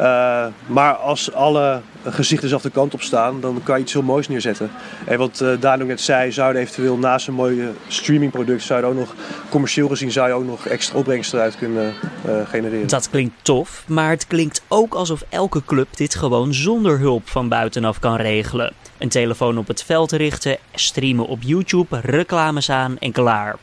Uh, 0.00 0.46
maar 0.66 0.94
als 0.94 1.32
alle 1.32 1.80
gezichten 2.04 2.40
dezelfde 2.40 2.70
kant 2.70 2.94
op 2.94 3.02
staan, 3.02 3.40
dan 3.40 3.60
kan 3.62 3.76
je 3.76 3.82
iets 3.82 3.92
heel 3.92 4.02
moois 4.02 4.28
neerzetten. 4.28 4.70
En 5.04 5.18
wat 5.18 5.40
uh, 5.42 5.50
Daan 5.60 5.82
ook 5.82 5.88
net 5.88 6.00
zei, 6.00 6.32
zouden 6.32 6.62
eventueel 6.62 6.96
naast 6.96 7.28
een 7.28 7.34
mooie 7.34 7.72
streamingproduct, 7.88 8.62
zou 8.62 8.84
ook 8.84 8.94
nog 8.94 9.14
commercieel 9.48 9.88
gezien, 9.88 10.10
zou 10.10 10.28
je 10.28 10.34
ook 10.34 10.44
nog 10.44 10.66
extra 10.66 10.98
opbrengst 10.98 11.32
eruit 11.32 11.56
kunnen 11.56 11.94
uh, 12.26 12.48
genereren. 12.48 12.88
Dat 12.88 13.10
klinkt 13.10 13.34
tof, 13.42 13.84
maar 13.86 14.10
het 14.10 14.26
klinkt 14.26 14.62
ook 14.68 14.94
alsof 14.94 15.24
elke 15.28 15.62
club 15.64 15.96
dit 15.96 16.14
gewoon 16.14 16.54
zonder 16.54 16.98
hulp 16.98 17.28
van 17.28 17.48
buitenaf 17.48 17.98
kan 17.98 18.16
regelen. 18.16 18.72
Een 18.98 19.08
telefoon 19.08 19.58
op 19.58 19.66
het 19.66 19.82
veld 19.82 20.12
richten, 20.12 20.56
streamen 20.74 21.26
op 21.26 21.42
YouTube, 21.42 22.00
reclames 22.00 22.70
aan 22.70 22.98
en 22.98 23.12
klaar. 23.12 23.56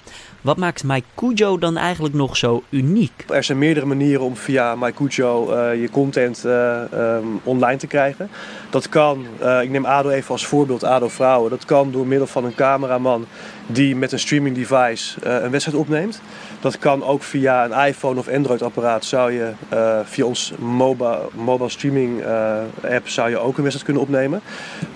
Wat 0.46 0.58
maakt 0.58 0.84
MyCujo 0.84 1.58
dan 1.58 1.78
eigenlijk 1.78 2.16
nog 2.16 2.38
zo 2.38 2.64
uniek? 2.70 3.26
Er 3.30 3.44
zijn 3.44 3.58
meerdere 3.58 3.86
manieren 3.86 4.24
om 4.24 4.36
via 4.36 4.76
MyCujo 4.76 5.52
uh, 5.52 5.82
je 5.82 5.90
content 5.90 6.44
uh, 6.46 6.82
um, 6.94 7.40
online 7.44 7.78
te 7.78 7.88
krijgen. 7.88 8.30
Dat 8.70 8.90
kan, 8.90 9.26
uh, 9.42 9.62
ik 9.62 9.70
neem 9.70 9.86
ADO 9.86 10.10
even 10.10 10.32
als 10.32 10.46
voorbeeld, 10.46 10.84
ADO 10.84 11.08
Vrouwen. 11.08 11.50
Dat 11.50 11.66
kan 11.66 11.92
door 11.92 12.08
middel 12.08 12.28
van 12.28 12.46
een 12.46 12.56
cameraman 12.56 13.26
die 13.68 13.96
met 13.96 14.12
een 14.12 14.20
streaming 14.20 14.56
device 14.56 15.16
een 15.22 15.52
wedstrijd 15.52 15.78
opneemt. 15.78 16.22
Dat 16.60 16.80
kan 16.80 17.04
ook 17.04 17.24
via 17.24 17.66
een 17.66 17.88
iPhone 17.88 18.20
of 18.20 18.28
Android 18.28 18.62
apparaat. 18.62 19.06
Zou 19.06 19.32
je 19.32 19.52
uh, 19.74 20.00
via 20.04 20.26
ons 20.26 20.54
mobile, 20.60 21.30
mobile 21.36 21.70
streaming 21.70 22.20
uh, 22.20 22.58
app 22.92 23.10
zou 23.10 23.30
je 23.30 23.38
ook 23.38 23.58
een 23.58 23.64
wedstrijd 23.64 23.84
kunnen 23.84 24.04
opnemen. 24.04 24.42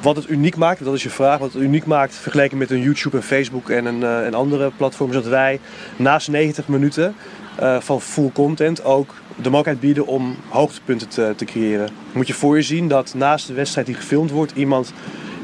Wat 0.02 0.16
het 0.16 0.30
uniek 0.30 0.56
maakt, 0.56 0.84
dat 0.84 0.94
is 0.94 1.04
je 1.04 1.10
vraag, 1.10 1.40
wat 1.40 1.54
het 1.54 1.62
uniek 1.62 1.86
maakt 1.86 2.16
vergeleken 2.16 2.58
met 2.58 2.72
een 2.72 2.82
YouTube 2.82 3.18
en 3.18 3.24
Facebook 3.24 3.70
en 3.70 3.86
een, 3.86 4.04
en 4.04 4.34
andere 4.34 4.72
platforms, 4.78 5.14
dat 5.14 5.26
wij 5.28 5.60
naast 5.96 6.28
90 6.28 6.68
minuten 6.68 7.16
van 7.80 8.02
full 8.02 8.32
content 8.34 8.84
ook 8.84 9.14
de 9.36 9.50
mogelijkheid 9.50 9.80
bieden 9.80 10.08
om 10.08 10.36
hoogtepunten 10.48 11.08
te, 11.08 11.34
te 11.36 11.46
creëren. 11.46 11.90
Moet 12.12 12.28
je 12.28 12.34
voor 12.34 12.56
je 12.56 12.62
zien 12.62 12.88
dat 12.88 13.14
naast 13.14 13.48
de 13.48 13.54
wedstrijd 13.54 13.88
die 13.88 13.96
gefilmd 13.96 14.32
wordt, 14.32 14.52
iemand 14.56 14.94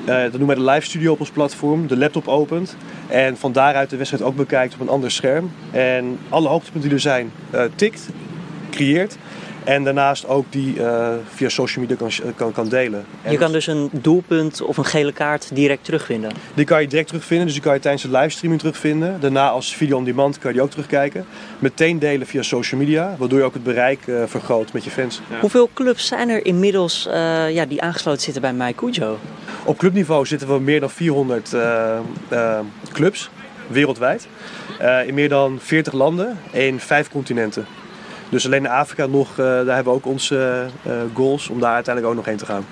uh, 0.05 0.21
dat 0.21 0.31
noemen 0.31 0.47
wij 0.47 0.65
de 0.65 0.71
live 0.71 0.85
studio 0.85 1.11
op 1.11 1.19
ons 1.19 1.29
platform. 1.29 1.87
De 1.87 1.97
laptop 1.97 2.27
opent. 2.27 2.75
En 3.07 3.37
van 3.37 3.51
daaruit 3.51 3.89
de 3.89 3.97
wedstrijd 3.97 4.23
ook 4.23 4.35
bekijkt 4.35 4.73
op 4.73 4.79
een 4.79 4.89
ander 4.89 5.11
scherm. 5.11 5.51
En 5.71 6.19
alle 6.29 6.47
hoogtepunten 6.47 6.89
die 6.89 6.97
er 6.97 7.03
zijn, 7.03 7.31
uh, 7.53 7.61
tikt, 7.75 8.09
creëert. 8.71 9.17
En 9.65 9.83
daarnaast 9.83 10.27
ook 10.27 10.45
die 10.49 10.75
uh, 10.75 11.07
via 11.33 11.49
social 11.49 11.85
media 11.85 11.95
kan, 11.95 12.33
kan, 12.35 12.51
kan 12.51 12.69
delen. 12.69 13.05
je 13.29 13.37
kan 13.37 13.51
dus 13.51 13.67
een 13.67 13.89
doelpunt 13.91 14.61
of 14.61 14.77
een 14.77 14.85
gele 14.85 15.11
kaart 15.11 15.55
direct 15.55 15.83
terugvinden? 15.83 16.31
Die 16.53 16.65
kan 16.65 16.81
je 16.81 16.87
direct 16.87 17.07
terugvinden, 17.07 17.45
dus 17.45 17.55
die 17.55 17.63
kan 17.63 17.73
je 17.73 17.79
tijdens 17.79 18.03
de 18.03 18.11
livestreaming 18.11 18.61
terugvinden. 18.61 19.19
Daarna 19.19 19.49
als 19.49 19.75
video 19.75 19.97
on 19.97 20.03
demand 20.03 20.37
kan 20.37 20.49
je 20.49 20.55
die 20.55 20.65
ook 20.65 20.71
terugkijken. 20.71 21.25
Meteen 21.59 21.99
delen 21.99 22.27
via 22.27 22.41
social 22.41 22.79
media, 22.79 23.15
waardoor 23.17 23.39
je 23.39 23.45
ook 23.45 23.53
het 23.53 23.63
bereik 23.63 24.07
uh, 24.07 24.23
vergroot 24.25 24.73
met 24.73 24.83
je 24.83 24.89
fans. 24.89 25.21
Ja. 25.29 25.39
Hoeveel 25.39 25.69
clubs 25.73 26.07
zijn 26.07 26.29
er 26.29 26.45
inmiddels 26.45 27.07
uh, 27.07 27.13
ja, 27.53 27.65
die 27.65 27.81
aangesloten 27.81 28.21
zitten 28.21 28.41
bij 28.41 28.53
MyCujo? 28.53 29.17
Op 29.63 29.77
clubniveau 29.77 30.25
zitten 30.25 30.47
we 30.47 30.59
meer 30.59 30.79
dan 30.79 30.89
400 30.89 31.55
clubs. 32.91 33.29
wereldwijd. 33.67 34.27
in 35.05 35.13
meer 35.13 35.29
dan 35.29 35.59
40 35.61 35.93
landen 35.93 36.39
in 36.51 36.79
vijf 36.79 37.09
continenten. 37.09 37.65
Dus 38.35 38.45
alleen 38.45 38.63
in 38.63 38.69
Afrika 38.69 39.05
nog, 39.05 39.35
daar 39.35 39.55
hebben 39.55 39.83
we 39.83 39.89
ook 39.89 40.05
onze 40.05 40.65
goals 41.13 41.49
om 41.49 41.59
daar 41.59 41.73
uiteindelijk 41.73 42.13
ook 42.13 42.19
nog 42.19 42.29
heen 42.29 42.37
te 42.37 42.45
gaan. 42.45 42.65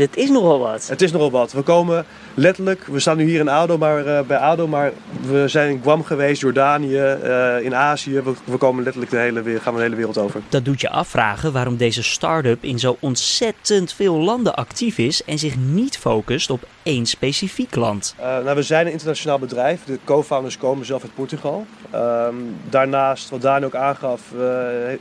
Het 0.00 0.16
is 0.16 0.30
nogal 0.30 0.58
wat. 0.58 0.88
Het 0.88 1.02
is 1.02 1.12
nogal 1.12 1.30
wat. 1.30 1.52
We 1.52 1.62
komen 1.62 2.04
letterlijk, 2.34 2.84
we 2.86 3.00
staan 3.00 3.16
nu 3.16 3.24
hier 3.24 3.40
in 3.40 3.48
ADO, 3.48 3.78
maar, 3.78 4.06
uh, 4.06 4.20
bij 4.20 4.36
ADO, 4.36 4.66
maar 4.66 4.92
we 5.20 5.48
zijn 5.48 5.70
in 5.70 5.80
Guam 5.82 6.04
geweest, 6.04 6.40
Jordanië, 6.40 7.16
uh, 7.24 7.64
in 7.64 7.74
Azië. 7.74 8.20
We, 8.20 8.32
we, 8.44 8.56
komen 8.56 8.82
letterlijk 8.82 9.12
de 9.12 9.18
hele, 9.18 9.42
gaan 9.42 9.72
we 9.72 9.78
de 9.78 9.84
hele 9.84 9.96
wereld 9.96 10.18
over. 10.18 10.40
Dat 10.48 10.64
doet 10.64 10.80
je 10.80 10.90
afvragen 10.90 11.52
waarom 11.52 11.76
deze 11.76 12.02
start-up 12.02 12.64
in 12.64 12.78
zo 12.78 12.96
ontzettend 13.00 13.92
veel 13.92 14.16
landen 14.16 14.54
actief 14.54 14.98
is 14.98 15.24
en 15.24 15.38
zich 15.38 15.56
niet 15.56 15.98
focust 15.98 16.50
op 16.50 16.66
één 16.82 17.06
specifiek 17.06 17.74
land. 17.74 18.14
Uh, 18.18 18.24
nou, 18.24 18.54
we 18.54 18.62
zijn 18.62 18.86
een 18.86 18.92
internationaal 18.92 19.38
bedrijf. 19.38 19.84
De 19.84 19.98
co-founders 20.04 20.58
komen 20.58 20.86
zelf 20.86 21.02
uit 21.02 21.14
Portugal. 21.14 21.66
Ehm, 21.90 22.34
daarnaast, 22.70 23.30
wat 23.30 23.42
Daan 23.42 23.64
ook 23.64 23.74
aangaf, 23.74 24.20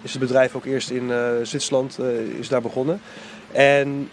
is 0.01 0.11
het 0.11 0.19
bedrijf 0.19 0.55
ook 0.55 0.65
eerst 0.65 0.89
in 0.89 1.11
Zwitserland 1.43 1.99
is 2.39 2.47
daar 2.47 2.61
begonnen. 2.61 3.01
En 3.51 4.09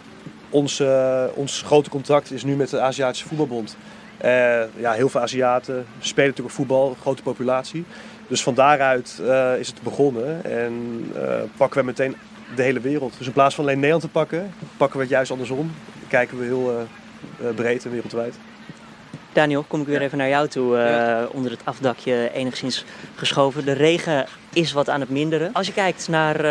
ons, 0.54 0.80
uh, 0.80 1.24
ons 1.34 1.62
grote 1.62 1.90
contract 1.90 2.32
is 2.32 2.44
nu 2.44 2.56
met 2.56 2.70
de 2.70 2.80
Aziatische 2.80 3.28
Voetbalbond. 3.28 3.76
Uh, 4.24 4.30
ja, 4.76 4.92
heel 4.92 5.08
veel 5.08 5.20
Aziaten 5.20 5.86
spelen 5.98 6.28
natuurlijk 6.28 6.54
voetbal, 6.54 6.96
grote 7.00 7.22
populatie. 7.22 7.84
Dus 8.28 8.42
van 8.42 8.54
daaruit 8.54 9.18
uh, 9.20 9.58
is 9.58 9.68
het 9.68 9.82
begonnen 9.82 10.44
en 10.44 11.04
pakken 11.56 11.80
we 11.80 11.86
meteen 11.86 12.16
de 12.56 12.62
hele 12.62 12.80
wereld. 12.80 13.14
Dus 13.18 13.26
in 13.26 13.32
plaats 13.32 13.54
van 13.54 13.64
alleen 13.64 13.76
Nederland 13.76 14.02
te 14.02 14.08
pakken, 14.08 14.52
pakken 14.76 14.96
we 14.96 15.04
het 15.04 15.12
juist 15.12 15.30
andersom. 15.30 15.72
Kijken 16.08 16.38
we 16.38 16.44
heel 16.44 16.86
breed 17.54 17.84
en 17.84 17.90
wereldwijd. 17.90 18.34
Daniel, 19.32 19.64
kom 19.68 19.80
ik 19.80 19.86
weer 19.86 20.02
even 20.02 20.18
naar 20.18 20.28
jou 20.28 20.48
toe. 20.48 20.76
Uh, 20.76 21.34
onder 21.34 21.50
het 21.50 21.60
afdakje 21.64 22.30
enigszins 22.32 22.84
geschoven. 23.14 23.64
De 23.64 23.72
regen 23.72 24.26
is 24.54 24.72
wat 24.72 24.88
aan 24.88 25.00
het 25.00 25.10
minderen. 25.10 25.52
Als 25.52 25.66
je 25.66 25.72
kijkt 25.72 26.08
naar 26.08 26.36
uh, 26.36 26.42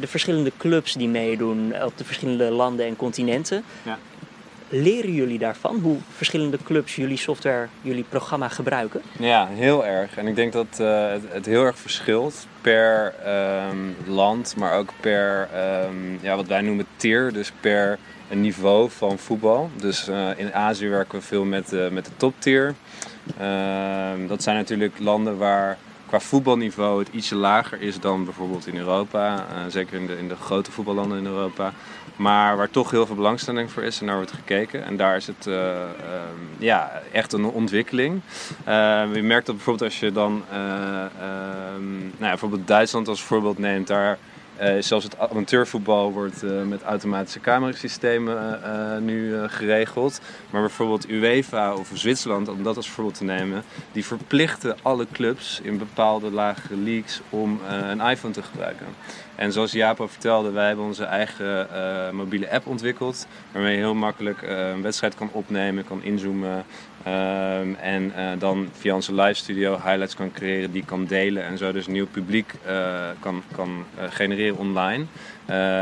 de 0.00 0.06
verschillende 0.06 0.52
clubs 0.58 0.94
die 0.94 1.08
meedoen 1.08 1.74
op 1.84 1.98
de 1.98 2.04
verschillende 2.04 2.50
landen 2.50 2.86
en 2.86 2.96
continenten. 2.96 3.64
Ja. 3.82 3.98
Leren 4.68 5.12
jullie 5.12 5.38
daarvan 5.38 5.78
hoe 5.78 5.96
verschillende 6.16 6.58
clubs 6.64 6.96
jullie 6.96 7.16
software, 7.16 7.66
jullie 7.80 8.04
programma 8.08 8.48
gebruiken? 8.48 9.02
Ja, 9.18 9.46
heel 9.46 9.86
erg. 9.86 10.16
En 10.16 10.26
ik 10.26 10.34
denk 10.36 10.52
dat 10.52 10.78
uh, 10.80 11.10
het, 11.10 11.22
het, 11.28 11.46
heel 11.46 11.64
erg 11.64 11.78
verschilt 11.78 12.46
per 12.60 13.14
um, 13.70 13.96
land, 14.06 14.54
maar 14.56 14.78
ook 14.78 14.92
per 15.00 15.48
um, 15.86 16.18
ja, 16.22 16.36
wat 16.36 16.46
wij 16.46 16.60
noemen 16.60 16.86
tier. 16.96 17.32
Dus 17.32 17.52
per 17.60 17.98
een 18.30 18.40
niveau 18.40 18.90
van 18.90 19.18
voetbal. 19.18 19.70
Dus 19.76 20.08
uh, 20.08 20.28
in 20.36 20.54
Azië 20.54 20.88
werken 20.88 21.18
we 21.18 21.24
veel 21.24 21.44
met, 21.44 21.90
met 21.90 22.04
de 22.04 22.16
toptier. 22.16 22.74
Uh, 23.40 24.28
dat 24.28 24.42
zijn 24.42 24.56
natuurlijk 24.56 24.98
landen 24.98 25.38
waar 25.38 25.78
qua 26.12 26.20
voetbalniveau 26.20 26.98
het 26.98 27.08
ietsje 27.12 27.34
lager 27.34 27.80
is 27.80 28.00
dan 28.00 28.24
bijvoorbeeld 28.24 28.66
in 28.66 28.76
Europa. 28.76 29.46
Eh, 29.50 29.56
zeker 29.68 30.00
in 30.00 30.06
de, 30.06 30.18
in 30.18 30.28
de 30.28 30.36
grote 30.36 30.72
voetballanden 30.72 31.18
in 31.18 31.26
Europa. 31.26 31.72
Maar 32.16 32.56
waar 32.56 32.70
toch 32.70 32.90
heel 32.90 33.06
veel 33.06 33.14
belangstelling 33.14 33.70
voor 33.70 33.82
is 33.82 34.00
en 34.00 34.06
naar 34.06 34.16
wordt 34.16 34.32
gekeken. 34.32 34.84
En 34.84 34.96
daar 34.96 35.16
is 35.16 35.26
het 35.26 35.46
uh, 35.46 35.54
uh, 35.54 35.80
ja, 36.58 37.02
echt 37.12 37.32
een 37.32 37.44
ontwikkeling. 37.44 38.20
Uh, 38.68 39.14
je 39.14 39.22
merkt 39.22 39.46
dat 39.46 39.54
bijvoorbeeld 39.54 39.90
als 39.90 40.00
je 40.00 40.12
dan 40.12 40.42
nou 40.48 42.10
ja, 42.18 42.28
bijvoorbeeld 42.28 42.66
Duitsland 42.66 43.08
als 43.08 43.22
voorbeeld 43.22 43.58
neemt, 43.58 43.86
daar 43.86 44.18
uh, 44.60 44.74
zelfs 44.78 45.04
het 45.04 45.18
amateurvoetbal 45.18 46.12
wordt 46.12 46.44
uh, 46.44 46.62
met 46.62 46.82
automatische 46.82 47.40
camerasystemen 47.40 48.60
uh, 48.64 48.96
nu 48.98 49.48
geregeld. 49.48 50.20
Maar 50.50 50.60
bijvoorbeeld 50.60 51.08
UEFA 51.08 51.74
of 51.74 51.90
Zwitserland, 51.94 52.48
om 52.48 52.62
dat 52.62 52.76
als 52.76 52.90
voorbeeld 52.90 53.16
te 53.16 53.24
nemen, 53.24 53.62
die 53.92 54.04
verplichten 54.04 54.76
alle 54.82 55.06
clubs 55.12 55.60
in 55.62 55.78
bepaalde 55.78 56.30
lagere 56.30 56.76
leagues 56.76 57.20
om 57.30 57.60
een 57.68 58.00
iPhone 58.00 58.34
te 58.34 58.42
gebruiken. 58.42 58.86
En 59.36 59.52
zoals 59.52 59.72
Jaap 59.72 60.04
vertelde, 60.10 60.50
wij 60.50 60.66
hebben 60.66 60.84
onze 60.84 61.04
eigen 61.04 61.68
mobiele 62.16 62.50
app 62.50 62.66
ontwikkeld. 62.66 63.26
Waarmee 63.52 63.72
je 63.72 63.78
heel 63.78 63.94
makkelijk 63.94 64.42
een 64.42 64.82
wedstrijd 64.82 65.14
kan 65.14 65.28
opnemen, 65.32 65.84
kan 65.84 66.02
inzoomen. 66.02 66.64
Um, 67.06 67.74
en 67.74 68.12
uh, 68.16 68.30
dan 68.38 68.68
via 68.72 68.94
onze 68.94 69.14
live 69.14 69.34
studio 69.34 69.72
highlights 69.72 70.14
kan 70.14 70.32
creëren, 70.32 70.72
die 70.72 70.84
kan 70.84 71.04
delen 71.04 71.44
en 71.44 71.58
zo 71.58 71.72
dus 71.72 71.86
nieuw 71.86 72.06
publiek 72.06 72.54
uh, 72.66 73.08
kan, 73.20 73.42
kan 73.54 73.84
uh, 73.98 74.04
genereren 74.10 74.58
online. 74.58 75.04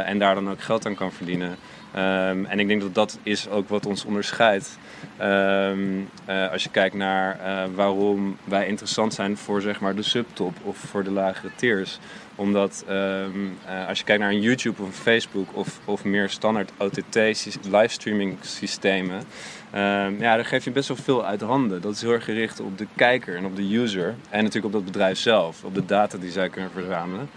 en 0.05 0.19
daar 0.19 0.35
dan 0.35 0.51
ook 0.51 0.63
geld 0.63 0.87
aan 0.87 0.95
kan 0.95 1.13
verdienen. 1.13 1.57
Um, 1.97 2.45
en 2.45 2.61
ik 2.61 2.69
denk 2.69 2.81
dat 2.81 2.95
dat 2.95 3.19
is 3.23 3.49
ook 3.49 3.69
wat 3.69 3.87
ons 3.87 4.05
onderscheidt. 4.05 4.79
Um, 5.23 6.09
als 6.51 6.63
je 6.63 6.71
kijkt 6.71 6.95
naar 6.95 7.39
waarom 7.75 8.37
wij 8.45 8.67
interessant 8.67 9.15
zijn 9.15 9.37
voor 9.37 9.61
zeg 9.61 9.81
maar, 9.81 9.95
de 9.95 10.03
subtop 10.03 10.57
of 10.63 10.77
voor 10.77 11.05
de 11.05 11.11
lagere 11.11 11.51
tiers 11.57 11.99
omdat 12.41 12.85
um, 12.89 13.59
uh, 13.69 13.89
als 13.89 13.99
je 13.99 14.05
kijkt 14.05 14.23
naar 14.23 14.31
een 14.31 14.41
YouTube 14.41 14.83
of 14.83 14.89
een 14.89 14.95
Facebook 14.95 15.49
of, 15.53 15.81
of 15.85 16.05
meer 16.05 16.29
standaard 16.29 16.73
OTT 16.79 17.15
livestreaming 17.71 18.37
systemen, 18.41 19.17
um, 19.75 20.21
ja, 20.21 20.37
dan 20.37 20.45
geef 20.45 20.65
je 20.65 20.71
best 20.71 20.89
wel 20.89 20.97
veel 20.97 21.25
uit 21.25 21.41
handen. 21.41 21.81
Dat 21.81 21.93
is 21.95 22.01
heel 22.01 22.13
erg 22.13 22.25
gericht 22.25 22.61
op 22.61 22.79
de 22.79 22.87
kijker 22.95 23.37
en 23.37 23.45
op 23.45 23.57
de 23.57 23.77
user. 23.77 24.15
En 24.31 24.43
natuurlijk 24.43 24.67
op 24.67 24.73
dat 24.73 24.85
bedrijf 24.85 25.19
zelf, 25.19 25.65
op 25.65 25.75
de 25.75 25.85
data 25.85 26.19
die 26.19 26.31
zij 26.31 26.49
kunnen 26.49 26.71
verzamelen. 26.71 27.31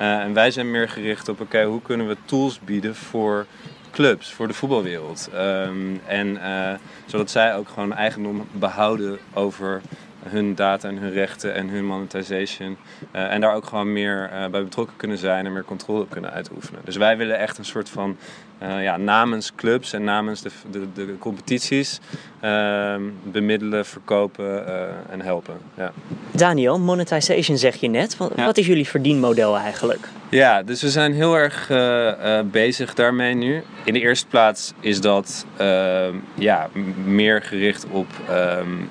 Uh, 0.00 0.18
en 0.18 0.32
wij 0.32 0.50
zijn 0.50 0.70
meer 0.70 0.88
gericht 0.88 1.28
op, 1.28 1.40
oké, 1.40 1.64
hoe 1.64 1.82
kunnen 1.82 2.08
we 2.08 2.16
tools 2.24 2.60
bieden 2.60 2.96
voor 2.96 3.46
clubs, 3.90 4.32
voor 4.32 4.46
de 4.48 4.54
voetbalwereld. 4.54 5.30
Um, 5.34 6.00
en 6.06 6.28
uh, 6.28 6.72
zodat 7.06 7.30
zij 7.30 7.56
ook 7.56 7.68
gewoon 7.68 7.92
eigendom 7.92 8.46
behouden 8.52 9.18
over 9.32 9.80
hun 10.22 10.54
data 10.54 10.88
en 10.88 10.96
hun 10.96 11.12
rechten 11.12 11.54
en 11.54 11.68
hun 11.68 11.84
monetization. 11.84 12.76
Uh, 13.16 13.32
en 13.32 13.40
daar 13.40 13.54
ook 13.54 13.66
gewoon 13.66 13.92
meer 13.92 14.30
uh, 14.32 14.46
bij 14.46 14.62
betrokken 14.62 14.96
kunnen 14.96 15.18
zijn 15.18 15.46
en 15.46 15.52
meer 15.52 15.64
controle 15.64 16.00
op 16.00 16.10
kunnen 16.10 16.32
uitoefenen. 16.32 16.80
Dus 16.84 16.96
wij 16.96 17.16
willen 17.16 17.38
echt 17.38 17.58
een 17.58 17.64
soort 17.64 17.88
van 17.88 18.16
uh, 18.62 18.82
ja, 18.82 18.96
namens 18.96 19.54
clubs 19.54 19.92
en 19.92 20.04
namens 20.04 20.42
de, 20.42 20.50
de, 20.70 20.92
de 20.94 21.18
competities 21.18 22.00
ehm, 22.40 23.02
bemiddelen, 23.22 23.86
verkopen 23.86 24.66
en 25.10 25.20
helpen. 25.20 25.54
Ja. 25.76 25.92
Daniel, 26.30 26.78
monetization 26.78 27.58
zeg 27.58 27.76
je 27.76 27.88
net. 27.88 28.16
Wat, 28.16 28.32
ja. 28.36 28.44
wat 28.44 28.58
is 28.58 28.66
jullie 28.66 28.88
verdienmodel 28.88 29.56
eigenlijk? 29.56 30.08
Ja, 30.30 30.62
dus 30.62 30.82
we 30.82 30.90
zijn 30.90 31.12
heel 31.12 31.34
erg 31.34 31.70
uh, 31.70 31.78
uh, 31.78 32.40
bezig 32.44 32.94
daarmee 32.94 33.34
nu. 33.34 33.62
In 33.84 33.92
de 33.92 34.00
eerste 34.00 34.26
plaats 34.26 34.72
is 34.80 35.00
dat 35.00 35.46
uh, 35.60 36.06
ja, 36.34 36.68
meer 37.04 37.42
gericht 37.42 37.86
op 37.90 38.06
um, 38.30 38.88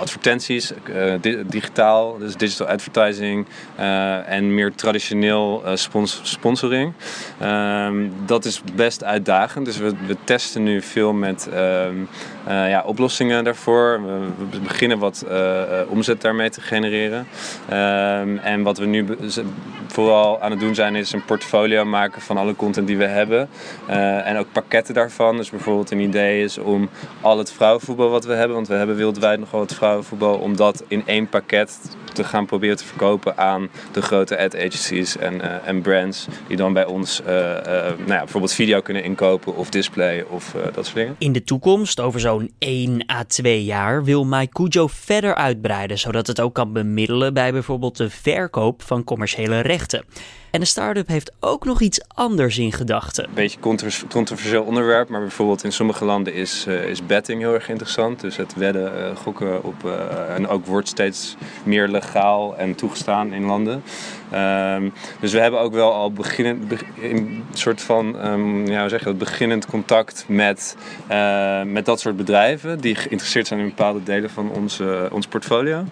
advertenties, 0.00 0.72
di 1.20 1.42
digitaal, 1.46 2.18
dus 2.18 2.36
digital 2.36 2.66
advertising 2.66 3.46
en 4.26 4.54
meer 4.54 4.74
traditioneel 4.74 5.62
spons 5.74 6.20
sponsoring. 6.22 6.92
Um, 7.42 8.12
dat 8.26 8.44
is 8.44 8.62
best 8.74 9.04
uitdagend, 9.04 9.64
dus 9.64 9.76
we, 9.76 9.92
we 10.06 10.16
testen 10.24 10.62
nu 10.62 10.82
veel 10.82 11.12
met 11.12 11.48
um, 11.54 12.08
ja, 12.46 12.82
oplossingen 12.86 13.44
daarvoor. 13.44 14.00
We, 14.50 14.58
beginnen 14.60 14.98
wat 14.98 15.24
omzet 15.88 16.20
daarmee 16.20 16.50
te 16.50 16.60
genereren. 16.60 17.26
en 18.42 18.62
wat 18.62 18.78
we 18.78 18.86
nu 18.86 19.06
vooral 19.86 20.40
aan 20.40 20.50
het 20.50 20.60
doen 20.60 20.74
zijn 20.74 20.94
is 20.94 21.12
een 21.12 21.24
portfolio 21.24 21.84
maken 21.84 22.22
van 22.22 22.36
alle 22.36 22.56
content 22.56 22.86
die 22.86 22.96
we 22.96 23.06
hebben. 23.06 23.48
En 24.24 24.36
ook 24.36 24.52
pakketten 24.52 24.94
daarvan. 24.94 25.36
Dus 25.36 25.50
bijvoorbeeld 25.50 25.90
een 25.90 26.00
idee 26.00 26.42
is 26.42 26.58
om 26.58 26.88
al 27.20 27.38
het 27.38 27.52
vrouwenvoetbal 27.52 28.10
wat 28.10 28.24
we 28.24 28.32
hebben, 28.32 28.56
want 28.56 28.68
we 28.68 28.74
hebben 28.74 28.96
wereldwijd 29.20 29.38
nogal 29.38 29.60
het 29.60 29.74
vrouwenvoetbal, 29.74 30.38
om 30.38 30.56
dat 30.56 30.84
in 30.88 31.02
één 31.06 31.28
pakket 31.28 31.78
te 32.12 32.24
gaan 32.24 32.46
proberen 32.46 32.76
te 32.76 32.84
verkopen 32.84 33.38
aan 33.38 33.68
de 33.92 34.02
grote 34.02 34.38
ad 34.38 34.56
agencies 34.56 35.16
en, 35.16 35.34
uh, 35.34 35.68
en 35.68 35.82
brands 35.82 36.26
die 36.46 36.56
dan 36.56 36.72
bij 36.72 36.84
ons 36.84 37.20
uh, 37.20 37.26
nou 37.26 38.06
ja, 38.06 38.18
bijvoorbeeld 38.18 38.52
video 38.52 38.80
kunnen 38.80 39.04
inkopen 39.04 39.56
of 39.56 39.70
display 39.70 40.24
of 40.28 40.54
dat 40.74 40.84
soort 40.84 40.96
dingen. 40.96 41.16
In 41.18 41.32
de 41.32 41.44
toekomst, 41.44 42.00
over 42.00 42.20
zo'n 42.20 42.50
1 42.58 43.10
à 43.10 43.24
2 43.26 43.64
jaar, 43.64 44.04
wil 44.04 44.24
MyCujo 44.24 44.86
verder 44.86 45.34
uitbreiden, 45.34 45.98
zodat 45.98 46.26
het 46.26 46.40
ook 46.40 46.54
kan 46.54 46.72
bemiddelen 46.72 47.34
bij 47.34 47.52
bijvoorbeeld 47.52 47.96
de 47.96 48.10
verkoop 48.10 48.82
van 48.82 49.04
commerciële 49.04 49.60
rechten. 49.60 50.04
En 50.50 50.60
de 50.60 50.66
start-up 50.66 51.08
heeft 51.08 51.32
ook 51.40 51.64
nog 51.64 51.80
iets 51.80 52.00
anders 52.14 52.58
in 52.58 52.72
gedachten. 52.72 53.24
Een 53.24 53.34
beetje 53.34 53.58
controversieel 54.08 54.62
onderwerp, 54.62 55.08
maar 55.08 55.20
bijvoorbeeld 55.20 55.64
in 55.64 55.72
sommige 55.72 56.04
landen 56.04 56.34
is, 56.34 56.64
uh, 56.68 56.84
is 56.84 57.06
betting 57.06 57.40
heel 57.40 57.54
erg 57.54 57.68
interessant. 57.68 58.20
Dus 58.20 58.36
het 58.36 58.54
wedden, 58.54 58.92
uh, 58.98 59.16
gokken 59.16 59.64
op, 59.64 59.74
uh, 59.84 60.34
en 60.34 60.48
ook 60.48 60.66
wordt 60.66 60.88
steeds 60.88 61.36
meer 61.62 61.88
legaal 61.88 62.56
en 62.56 62.74
toegestaan 62.74 63.32
in 63.32 63.44
landen. 63.44 63.82
Um, 64.34 64.92
dus 65.20 65.32
we 65.32 65.40
hebben 65.40 65.60
ook 65.60 65.72
wel 65.72 65.92
al 65.92 66.12
beginnend, 66.12 66.72
een 67.00 67.44
soort 67.52 67.82
van, 67.82 68.26
um, 68.26 68.66
ja, 68.66 68.88
zeg 68.88 69.04
je 69.04 69.14
beginnend 69.14 69.66
contact 69.66 70.24
met, 70.28 70.76
met 71.64 71.84
dat 71.84 72.00
soort 72.00 72.16
bedrijven 72.16 72.80
die 72.80 72.94
geïnteresseerd 72.94 73.46
zijn 73.46 73.60
in 73.60 73.66
bepaalde 73.66 74.02
delen 74.02 74.30
van 74.30 74.50
onze, 74.50 75.08
ons 75.12 75.26
portfolio. 75.26 75.78
Um, 75.78 75.86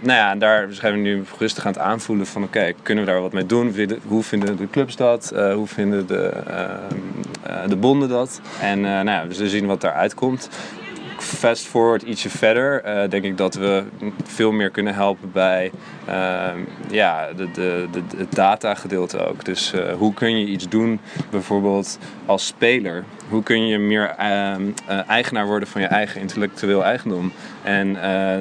nou 0.00 0.18
ja, 0.18 0.30
en 0.30 0.38
daar 0.38 0.68
zijn 0.70 0.92
we 0.92 0.98
nu 0.98 1.24
rustig 1.38 1.66
aan 1.66 1.72
het 1.72 1.80
aanvoelen 1.80 2.26
van 2.26 2.42
oké, 2.42 2.72
kunnen 2.82 3.04
we 3.04 3.10
daar 3.10 3.11
wat 3.20 3.32
mee 3.32 3.46
doen? 3.46 3.74
Hoe 4.06 4.22
vinden 4.22 4.56
de 4.56 4.70
clubs 4.70 4.96
dat? 4.96 5.32
Uh, 5.34 5.54
hoe 5.54 5.66
vinden 5.66 6.06
de, 6.06 6.32
uh, 6.48 7.68
de 7.68 7.76
bonden 7.76 8.08
dat? 8.08 8.40
En 8.60 8.80
nou 8.80 9.10
ja, 9.10 9.26
we 9.26 9.34
zullen 9.34 9.50
zien 9.50 9.66
wat 9.66 9.80
daaruit 9.80 10.14
komt 10.14 10.48
fast 11.18 11.66
forward 11.66 12.02
ietsje 12.02 12.30
verder, 12.30 12.82
denk 13.10 13.24
ik 13.24 13.36
dat 13.36 13.54
we 13.54 13.84
veel 14.24 14.52
meer 14.52 14.70
kunnen 14.70 14.94
helpen 14.94 15.32
bij 15.32 15.70
uh, 16.08 16.48
ja, 16.90 17.28
de, 17.36 17.50
de, 17.50 17.88
de, 17.92 18.02
het 18.16 18.34
datagedeelte 18.34 19.26
ook. 19.26 19.44
Dus 19.44 19.72
hoe 19.98 20.14
kun 20.14 20.38
je 20.38 20.46
iets 20.46 20.68
doen, 20.68 21.00
bijvoorbeeld 21.30 21.98
als 22.26 22.46
speler? 22.46 23.04
Hoe 23.32 23.42
kun 23.42 23.66
je 23.66 23.78
meer 23.78 24.08
ehm, 24.08 24.62
eigenaar 25.08 25.46
worden 25.46 25.68
van 25.68 25.80
je 25.80 25.86
eigen 25.86 26.20
intellectueel 26.20 26.84
eigendom? 26.84 27.32
En 27.62 27.96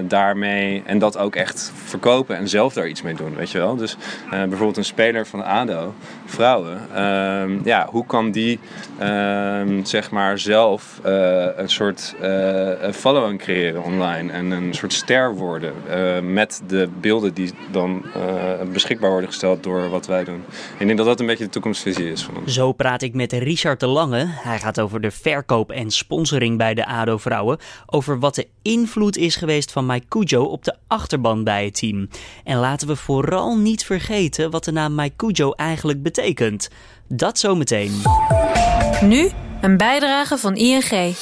daarmee, 0.07 0.83
en 0.85 0.99
dat 0.99 1.17
ook 1.17 1.35
echt 1.35 1.71
verkopen 1.85 2.37
en 2.37 2.47
zelf 2.49 2.73
daar 2.73 2.87
iets 2.87 3.01
mee 3.01 3.13
doen, 3.13 3.35
weet 3.35 3.51
je 3.51 3.57
wel? 3.57 3.75
Dus 3.75 3.97
bijvoorbeeld 4.29 4.77
een 4.77 4.85
speler 4.85 5.27
van 5.27 5.43
ADO, 5.43 5.93
vrouwen, 6.25 6.79
ehm, 6.93 7.59
ja, 7.63 7.87
hoe 7.89 8.05
kan 8.05 8.31
die 8.31 8.59
zeg 9.83 10.11
maar 10.11 10.39
zelf 10.39 10.99
een 11.55 11.69
soort 11.69 12.15
following 12.91 13.39
creëren 13.39 13.83
online 13.83 14.31
en 14.31 14.51
een 14.51 14.73
soort 14.73 14.93
ster 14.93 15.35
worden 15.35 15.73
met 16.33 16.61
de 16.67 16.89
beelden 17.01 17.33
die 17.33 17.53
dan 17.71 18.05
beschikbaar 18.71 19.09
worden 19.09 19.29
gesteld 19.29 19.63
door 19.63 19.89
wat 19.89 20.07
wij 20.07 20.23
doen. 20.23 20.43
Ik 20.77 20.85
denk 20.85 20.97
dat 20.97 21.07
dat 21.07 21.19
een 21.19 21.25
beetje 21.25 21.43
de 21.43 21.49
toekomstvisie 21.49 22.11
is 22.11 22.23
van 22.23 22.37
ons. 22.37 22.53
Zo 22.53 22.71
praat 22.71 23.01
ik 23.01 23.13
met 23.13 23.33
Richard 23.33 23.79
de 23.79 23.87
Lange. 23.87 24.25
Hij 24.27 24.59
gaat 24.59 24.79
over 24.81 25.01
de 25.01 25.11
verkoop 25.11 25.71
en 25.71 25.91
sponsoring 25.91 26.57
bij 26.57 26.73
de 26.73 26.85
ADO-vrouwen. 26.85 27.57
Over 27.85 28.19
wat 28.19 28.35
de 28.35 28.47
invloed 28.61 29.17
is 29.17 29.35
geweest 29.35 29.71
van 29.71 29.85
Mike 29.85 30.07
Cujo 30.07 30.43
op 30.43 30.63
de 30.63 30.75
achterban 30.87 31.43
bij 31.43 31.65
het 31.65 31.75
team. 31.75 32.07
En 32.43 32.57
laten 32.57 32.87
we 32.87 32.95
vooral 32.95 33.57
niet 33.57 33.85
vergeten 33.85 34.51
wat 34.51 34.63
de 34.63 34.71
naam 34.71 34.95
Mike 34.95 35.15
Cujo 35.15 35.51
eigenlijk 35.51 36.03
betekent. 36.03 36.69
Dat 37.07 37.39
zometeen. 37.39 38.01
Nu 39.01 39.29
een 39.61 39.77
bijdrage 39.77 40.37
van 40.37 40.55
ING. 40.55 41.15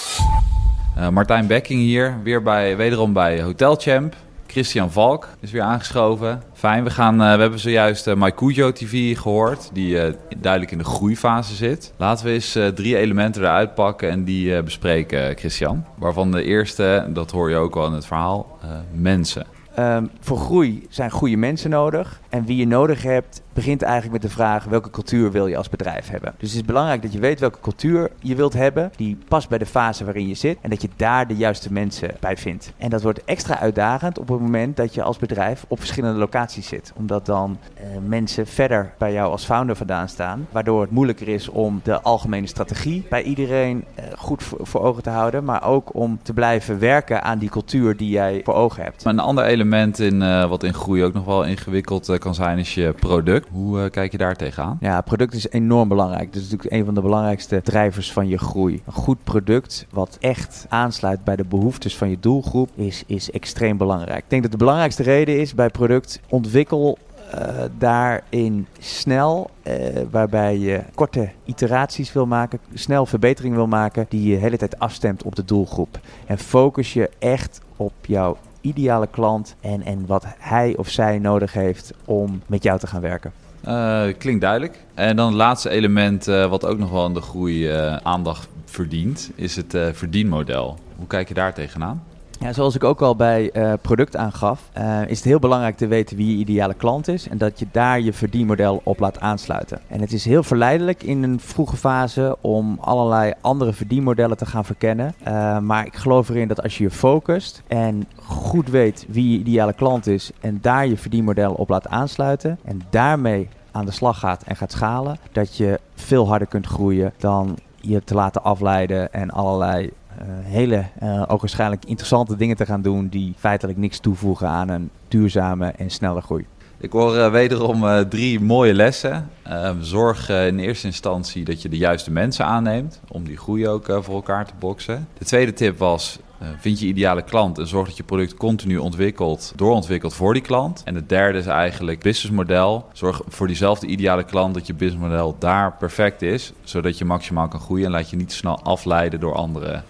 Uh, 0.97 1.09
Martijn 1.09 1.47
Bekking 1.47 1.81
hier, 1.81 2.19
weer 2.23 2.43
bij, 2.43 2.77
wederom 2.77 3.13
bij 3.13 3.41
Hotel 3.41 3.75
Champ. 3.75 4.15
Christian 4.51 4.91
Valk 4.91 5.27
is 5.39 5.51
weer 5.51 5.61
aangeschoven. 5.61 6.41
Fijn, 6.53 6.83
we, 6.83 6.89
gaan, 6.89 7.21
uh, 7.21 7.33
we 7.33 7.41
hebben 7.41 7.59
zojuist 7.59 8.07
uh, 8.07 8.13
My 8.15 8.31
TV 8.71 9.17
gehoord, 9.17 9.69
die 9.73 9.93
uh, 9.95 10.13
duidelijk 10.37 10.71
in 10.71 10.77
de 10.77 10.83
groeifase 10.83 11.55
zit. 11.55 11.93
Laten 11.97 12.25
we 12.25 12.31
eens 12.31 12.57
drie 12.75 12.97
elementen 12.97 13.41
eruit 13.41 13.75
pakken 13.75 14.09
en 14.09 14.23
die 14.23 14.63
bespreken, 14.63 15.37
Christian. 15.37 15.85
Waarvan 15.97 16.31
de 16.31 16.43
eerste, 16.43 17.07
dat 17.09 17.31
hoor 17.31 17.49
je 17.49 17.55
ook 17.55 17.75
al 17.75 17.85
in 17.85 17.93
het 17.93 18.05
verhaal, 18.05 18.59
mensen. 18.91 19.45
Um, 19.79 20.09
voor 20.19 20.37
groei 20.37 20.85
zijn 20.89 21.11
goede 21.11 21.37
mensen 21.37 21.69
nodig. 21.69 22.19
En 22.29 22.45
wie 22.45 22.57
je 22.57 22.67
nodig 22.67 23.03
hebt, 23.03 23.41
begint 23.59 23.81
eigenlijk 23.81 24.13
met 24.21 24.31
de 24.31 24.37
vraag 24.37 24.63
welke 24.63 24.89
cultuur 24.89 25.31
wil 25.31 25.47
je 25.47 25.57
als 25.57 25.69
bedrijf 25.69 26.09
hebben. 26.09 26.33
Dus 26.37 26.49
het 26.49 26.59
is 26.59 26.65
belangrijk 26.65 27.01
dat 27.01 27.13
je 27.13 27.19
weet 27.19 27.39
welke 27.39 27.59
cultuur 27.59 28.11
je 28.19 28.35
wilt 28.35 28.53
hebben, 28.53 28.91
die 28.95 29.17
past 29.27 29.49
bij 29.49 29.57
de 29.57 29.65
fase 29.65 30.05
waarin 30.05 30.27
je 30.27 30.33
zit 30.33 30.57
en 30.61 30.69
dat 30.69 30.81
je 30.81 30.89
daar 30.95 31.27
de 31.27 31.35
juiste 31.35 31.73
mensen 31.73 32.15
bij 32.19 32.37
vindt. 32.37 32.73
En 32.77 32.89
dat 32.89 33.01
wordt 33.01 33.23
extra 33.23 33.59
uitdagend 33.59 34.19
op 34.19 34.27
het 34.27 34.39
moment 34.39 34.77
dat 34.77 34.93
je 34.93 35.03
als 35.03 35.17
bedrijf 35.17 35.65
op 35.67 35.79
verschillende 35.79 36.19
locaties 36.19 36.67
zit, 36.67 36.93
omdat 36.95 37.25
dan 37.25 37.57
uh, 37.77 37.83
mensen 38.07 38.47
verder 38.47 38.93
bij 38.97 39.13
jou 39.13 39.31
als 39.31 39.45
founder 39.45 39.75
vandaan 39.75 40.09
staan, 40.09 40.47
waardoor 40.51 40.81
het 40.81 40.91
moeilijker 40.91 41.27
is 41.27 41.49
om 41.49 41.79
de 41.83 42.01
algemene 42.01 42.47
strategie 42.47 43.05
bij 43.09 43.23
iedereen 43.23 43.85
uh, 43.99 44.05
goed 44.17 44.43
voor, 44.43 44.81
ogen 44.81 45.03
te 45.03 45.09
houden, 45.09 45.43
maar 45.43 45.63
ook 45.63 45.95
om 45.95 46.19
te 46.23 46.33
blijven 46.33 46.79
werken 46.79 47.23
aan 47.23 47.39
die 47.39 47.49
cultuur 47.49 47.97
die 47.97 48.09
jij 48.09 48.41
voor 48.43 48.53
ogen 48.53 48.83
hebt. 48.83 49.05
Een 49.05 49.19
ander 49.19 49.45
element 49.45 49.99
in 49.99 50.21
uh, 50.21 50.49
wat 50.49 50.63
in 50.63 50.73
groei 50.73 51.03
ook 51.03 51.13
nog 51.13 51.25
wel 51.25 51.43
ingewikkeld 51.43 52.17
kan 52.17 52.35
zijn 52.35 52.57
is 52.57 52.73
je 52.73 52.93
product. 52.99 53.47
Hoe 53.51 53.83
uh, 53.83 53.89
kijk 53.89 54.11
je 54.11 54.17
daar 54.17 54.35
tegenaan? 54.35 54.77
Ja, 54.79 55.01
product 55.01 55.33
is 55.33 55.49
enorm 55.49 55.87
belangrijk. 55.87 56.33
Dat 56.33 56.41
is 56.41 56.49
natuurlijk 56.49 56.73
een 56.73 56.85
van 56.85 56.93
de 56.93 57.01
belangrijkste 57.01 57.61
drijvers 57.61 58.11
van 58.11 58.27
je 58.27 58.37
groei. 58.37 58.81
Een 58.85 58.93
goed 58.93 59.23
product 59.23 59.85
wat 59.89 60.17
echt 60.19 60.65
aansluit 60.69 61.23
bij 61.23 61.35
de 61.35 61.45
behoeftes 61.45 61.97
van 61.97 62.09
je 62.09 62.19
doelgroep 62.19 62.69
is, 62.75 63.03
is 63.07 63.31
extreem 63.31 63.77
belangrijk. 63.77 64.23
Ik 64.23 64.29
denk 64.29 64.41
dat 64.41 64.51
de 64.51 64.57
belangrijkste 64.57 65.03
reden 65.03 65.39
is 65.39 65.55
bij 65.55 65.69
product 65.69 66.19
ontwikkel 66.29 66.97
uh, 67.35 67.63
daarin 67.77 68.67
snel, 68.79 69.49
uh, 69.63 69.73
waarbij 70.11 70.57
je 70.57 70.83
korte 70.95 71.29
iteraties 71.45 72.13
wil 72.13 72.25
maken, 72.25 72.59
snel 72.73 73.05
verbetering 73.05 73.55
wil 73.55 73.67
maken, 73.67 74.05
die 74.09 74.29
je 74.29 74.35
de 74.35 74.41
hele 74.41 74.57
tijd 74.57 74.79
afstemt 74.79 75.23
op 75.23 75.35
de 75.35 75.45
doelgroep. 75.45 75.99
En 76.25 76.37
focus 76.37 76.93
je 76.93 77.09
echt 77.19 77.61
op 77.75 77.93
jouw 78.01 78.37
ideale 78.61 79.07
klant 79.11 79.55
en, 79.61 79.83
en 79.83 80.05
wat 80.05 80.25
hij 80.37 80.77
of 80.77 80.89
zij 80.89 81.19
nodig 81.19 81.53
heeft 81.53 81.93
om 82.05 82.41
met 82.45 82.63
jou 82.63 82.79
te 82.79 82.87
gaan 82.87 83.01
werken. 83.01 83.31
Uh, 83.67 84.03
klinkt 84.17 84.41
duidelijk. 84.41 84.85
En 84.93 85.15
dan 85.15 85.27
het 85.27 85.35
laatste 85.35 85.69
element 85.69 86.27
uh, 86.27 86.45
wat 86.49 86.65
ook 86.65 86.77
nog 86.77 86.91
wel 86.91 87.05
in 87.05 87.13
de 87.13 87.21
groei 87.21 87.71
uh, 87.71 87.95
aandacht 87.95 88.47
verdient, 88.65 89.31
is 89.35 89.55
het 89.55 89.77
verdienmodel. 89.93 90.77
Hoe 90.95 91.07
kijk 91.07 91.27
je 91.27 91.33
daar 91.33 91.53
tegenaan? 91.53 92.03
Ja, 92.39 92.53
zoals 92.53 92.75
ik 92.75 92.83
ook 92.83 93.01
al 93.01 93.15
bij 93.15 93.49
uh, 93.53 93.73
product 93.81 94.15
aangaf, 94.15 94.69
uh, 94.77 95.01
is 95.07 95.17
het 95.17 95.27
heel 95.27 95.39
belangrijk 95.39 95.77
te 95.77 95.87
weten 95.87 96.17
wie 96.17 96.31
je 96.31 96.37
ideale 96.37 96.73
klant 96.73 97.07
is 97.07 97.27
en 97.27 97.37
dat 97.37 97.59
je 97.59 97.67
daar 97.71 97.99
je 97.99 98.13
verdienmodel 98.13 98.81
op 98.83 98.99
laat 98.99 99.19
aansluiten. 99.19 99.79
En 99.87 100.01
het 100.01 100.11
is 100.11 100.25
heel 100.25 100.43
verleidelijk 100.43 101.03
in 101.03 101.23
een 101.23 101.39
vroege 101.39 101.77
fase 101.77 102.37
om 102.41 102.77
allerlei 102.81 103.33
andere 103.41 103.73
verdienmodellen 103.73 104.37
te 104.37 104.45
gaan 104.45 104.65
verkennen. 104.65 105.13
Uh, 105.27 105.59
maar 105.59 105.85
ik 105.85 105.95
geloof 105.95 106.29
erin 106.29 106.47
dat 106.47 106.63
als 106.63 106.77
je 106.77 106.83
je 106.83 106.91
focust 106.91 107.63
en 107.67 108.07
goed 108.15 108.69
weet 108.69 109.05
wie 109.09 109.31
je 109.31 109.39
ideale 109.39 109.73
klant 109.73 110.07
is 110.07 110.31
en 110.41 110.57
daar 110.61 110.87
je 110.87 110.97
verdienmodel 110.97 111.53
op 111.53 111.69
laat 111.69 111.87
aansluiten 111.87 112.59
en 112.63 112.81
daarmee 112.89 113.49
aan 113.71 113.85
de 113.85 113.91
slag 113.91 114.19
gaat 114.19 114.43
en 114.43 114.55
gaat 114.55 114.71
schalen, 114.71 115.17
dat 115.31 115.57
je 115.57 115.79
veel 115.95 116.27
harder 116.27 116.47
kunt 116.47 116.65
groeien 116.65 117.13
dan 117.17 117.57
je 117.81 118.03
te 118.03 118.13
laten 118.13 118.43
afleiden 118.43 119.13
en 119.13 119.29
allerlei 119.29 119.91
hele, 120.27 120.85
uh, 121.03 121.23
ook 121.27 121.39
waarschijnlijk 121.39 121.85
interessante 121.85 122.35
dingen 122.35 122.55
te 122.55 122.65
gaan 122.65 122.81
doen 122.81 123.07
die 123.07 123.33
feitelijk 123.37 123.77
niks 123.77 123.99
toevoegen 123.99 124.47
aan 124.47 124.69
een 124.69 124.89
duurzame 125.07 125.67
en 125.67 125.89
snelle 125.89 126.21
groei. 126.21 126.45
Ik 126.77 126.91
hoor 126.91 127.15
uh, 127.15 127.31
wederom 127.31 128.09
drie 128.09 128.39
mooie 128.39 128.73
lessen. 128.73 129.29
Ehm, 129.43 129.81
zorg 129.81 130.29
in 130.29 130.59
eerste 130.59 130.87
instantie 130.87 131.43
dat 131.45 131.61
je 131.61 131.69
de 131.69 131.77
juiste 131.77 132.11
mensen 132.11 132.45
aanneemt 132.45 133.01
om 133.07 133.23
die 133.23 133.37
groei 133.37 133.67
ook 133.67 133.85
voor 133.85 134.15
elkaar 134.15 134.45
te 134.45 134.53
boksen. 134.59 135.07
De 135.17 135.25
tweede 135.25 135.53
tip 135.53 135.77
was 135.77 136.19
vind 136.59 136.79
je 136.79 136.85
ideale 136.85 137.21
klant 137.21 137.57
en 137.57 137.67
zorg 137.67 137.87
dat 137.87 137.97
je 137.97 138.03
product 138.03 138.33
continu 138.33 138.77
ontwikkelt, 138.77 139.53
doorontwikkelt 139.55 140.13
voor 140.13 140.33
die 140.33 140.41
klant. 140.41 140.81
En 140.85 140.93
de 140.93 141.05
derde 141.05 141.37
is 141.37 141.45
eigenlijk 141.45 141.99
businessmodel. 142.01 142.87
Zorg 142.93 143.21
voor 143.27 143.47
diezelfde 143.47 143.87
ideale 143.87 144.23
klant 144.23 144.53
dat 144.53 144.67
je 144.67 144.73
businessmodel 144.73 145.35
daar 145.39 145.73
perfect 145.77 146.21
is, 146.21 146.53
zodat 146.63 146.97
je 146.97 147.05
maximaal 147.05 147.47
kan 147.47 147.59
groeien 147.59 147.85
en 147.85 147.91
laat 147.91 148.09
je 148.09 148.15
niet 148.15 148.33
snel 148.33 148.61
afleiden 148.63 149.19
door 149.19 149.35
andere 149.35 149.81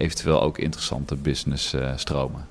eventueel 0.00 0.42
ook 0.42 0.58
interessante 0.58 1.14
business 1.14 1.74
uh, 1.74 1.92
stromen. 1.96 2.46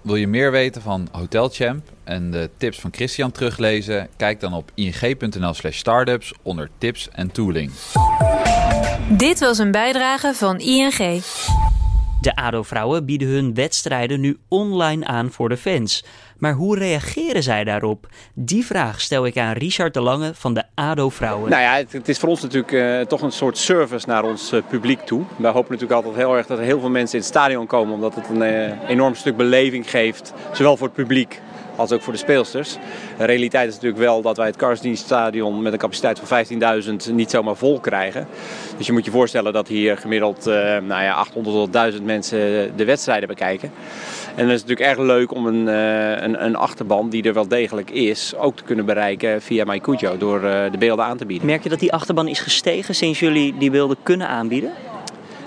Wil 0.00 0.16
je 0.16 0.26
meer 0.26 0.50
weten 0.50 0.82
van 0.82 1.08
Hotelchamp 1.12 1.88
en 2.04 2.30
de 2.30 2.50
tips 2.56 2.80
van 2.80 2.92
Christian 2.94 3.32
teruglezen? 3.32 4.08
Kijk 4.16 4.40
dan 4.40 4.54
op 4.54 4.70
ing.nl 4.74 5.54
slash 5.54 5.76
startups 5.76 6.32
onder 6.42 6.70
tips 6.78 7.08
en 7.12 7.30
tooling. 7.32 7.70
Dit 9.08 9.38
was 9.38 9.58
een 9.58 9.70
bijdrage 9.70 10.34
van 10.34 10.58
ING. 10.58 11.22
De 12.20 12.36
ADO-vrouwen 12.36 13.04
bieden 13.04 13.28
hun 13.28 13.54
wedstrijden 13.54 14.20
nu 14.20 14.36
online 14.48 15.06
aan 15.06 15.30
voor 15.30 15.48
de 15.48 15.56
fans. 15.56 16.04
Maar 16.38 16.52
hoe 16.52 16.78
reageren 16.78 17.42
zij 17.42 17.64
daarop? 17.64 18.06
Die 18.34 18.66
vraag 18.66 19.00
stel 19.00 19.26
ik 19.26 19.38
aan 19.38 19.52
Richard 19.52 19.94
de 19.94 20.00
Lange 20.00 20.34
van 20.34 20.54
de 20.54 20.62
ADO-vrouwen. 20.74 21.50
Nou 21.50 21.62
ja, 21.62 21.84
het, 21.90 22.08
is 22.08 22.18
voor 22.18 22.28
ons 22.28 22.42
natuurlijk 22.42 22.72
uh, 22.72 23.00
toch 23.00 23.22
een 23.22 23.32
soort 23.32 23.58
service 23.58 24.08
naar 24.08 24.24
ons 24.24 24.52
uh, 24.52 24.62
publiek 24.68 25.00
toe. 25.00 25.22
Wij 25.36 25.50
hopen 25.50 25.72
natuurlijk 25.72 26.00
altijd 26.00 26.16
heel 26.16 26.36
erg 26.36 26.46
dat 26.46 26.58
er 26.58 26.64
heel 26.64 26.80
veel 26.80 26.90
mensen 26.90 27.14
in 27.18 27.24
het 27.24 27.34
stadion 27.34 27.66
komen, 27.66 27.94
omdat 27.94 28.14
het 28.14 28.28
een 28.28 28.42
uh, 28.42 28.88
enorm 28.88 29.14
stuk 29.14 29.36
beleving 29.36 29.90
geeft. 29.90 30.32
Zowel 30.52 30.76
voor 30.76 30.86
het 30.86 30.96
publiek 30.96 31.40
als 31.76 31.92
ook 31.92 32.02
voor 32.02 32.12
de 32.12 32.18
speelsters. 32.18 32.76
De 33.18 33.24
realiteit 33.24 33.68
is 33.68 33.74
natuurlijk 33.74 34.02
wel 34.02 34.22
dat 34.22 34.36
wij 34.36 34.46
het 34.46 34.56
Karsdienststadion 34.56 35.62
met 35.62 35.72
een 35.72 35.78
capaciteit 35.78 36.20
van 36.22 36.44
15.000 37.08 37.12
niet 37.12 37.30
zomaar 37.30 37.56
vol 37.56 37.80
krijgen. 37.80 38.26
Dus 38.76 38.86
je 38.86 38.92
moet 38.92 39.04
je 39.04 39.10
voorstellen 39.10 39.52
dat 39.52 39.68
hier 39.68 39.96
gemiddeld 39.96 40.44
nou 40.44 41.02
ja, 41.02 41.12
800 41.12 41.56
tot 41.56 41.72
1000 41.72 42.04
mensen 42.04 42.38
de 42.76 42.84
wedstrijden 42.84 43.28
bekijken. 43.28 43.70
En 44.36 44.42
dan 44.42 44.54
is 44.54 44.64
natuurlijk 44.64 44.88
erg 44.88 45.06
leuk 45.06 45.34
om 45.34 45.46
een, 45.46 45.66
uh, 45.66 46.10
een, 46.10 46.44
een, 46.44 46.56
achterban 46.56 47.08
die 47.08 47.22
er 47.22 47.34
wel 47.34 47.48
degelijk 47.48 47.90
is, 47.90 48.34
ook 48.36 48.56
te 48.56 48.62
kunnen 48.62 48.84
bereiken 48.84 49.42
via 49.42 49.64
MyCujo 49.64 50.16
door 50.18 50.42
uh, 50.42 50.70
de 50.70 50.78
beelden 50.78 51.04
aan 51.04 51.16
te 51.16 51.26
bieden. 51.26 51.46
Merk 51.46 51.62
je 51.62 51.68
dat 51.68 51.80
die 51.80 51.92
achterban 51.92 52.28
is 52.28 52.40
gestegen 52.40 52.94
sinds 52.94 53.20
jullie 53.20 53.54
die 53.58 53.70
beelden 53.70 53.96
kunnen 54.02 54.28
aanbieden? 54.28 54.70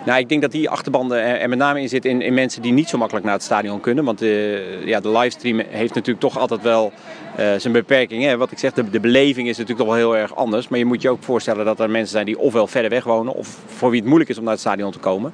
Nou, 0.05 0.19
ik 0.19 0.29
denk 0.29 0.41
dat 0.41 0.51
die 0.51 0.69
achterbanden 0.69 1.39
er 1.39 1.49
met 1.49 1.57
name 1.57 1.81
in 1.81 1.89
zit 1.89 2.05
in, 2.05 2.21
in 2.21 2.33
mensen 2.33 2.61
die 2.61 2.71
niet 2.71 2.89
zo 2.89 2.97
makkelijk 2.97 3.25
naar 3.25 3.33
het 3.33 3.43
stadion 3.43 3.79
kunnen. 3.79 4.03
Want 4.03 4.19
de, 4.19 4.81
ja, 4.85 4.99
de 4.99 5.09
livestream 5.09 5.61
heeft 5.69 5.93
natuurlijk 5.93 6.19
toch 6.19 6.37
altijd 6.37 6.61
wel 6.61 6.91
uh, 7.39 7.45
zijn 7.57 7.73
beperkingen. 7.73 8.37
Wat 8.37 8.51
ik 8.51 8.57
zeg, 8.57 8.73
de, 8.73 8.89
de 8.89 8.99
beleving 8.99 9.47
is 9.47 9.57
natuurlijk 9.57 9.87
toch 9.87 9.97
wel 9.97 10.05
heel 10.05 10.21
erg 10.21 10.35
anders. 10.35 10.67
Maar 10.67 10.79
je 10.79 10.85
moet 10.85 11.01
je 11.01 11.09
ook 11.09 11.23
voorstellen 11.23 11.65
dat 11.65 11.79
er 11.79 11.89
mensen 11.89 12.11
zijn 12.11 12.25
die 12.25 12.39
ofwel 12.39 12.67
verder 12.67 12.89
weg 12.89 13.03
wonen... 13.03 13.33
of 13.33 13.57
voor 13.65 13.89
wie 13.89 13.99
het 13.99 14.07
moeilijk 14.07 14.29
is 14.29 14.37
om 14.37 14.43
naar 14.43 14.53
het 14.53 14.61
stadion 14.61 14.91
te 14.91 14.99
komen 14.99 15.33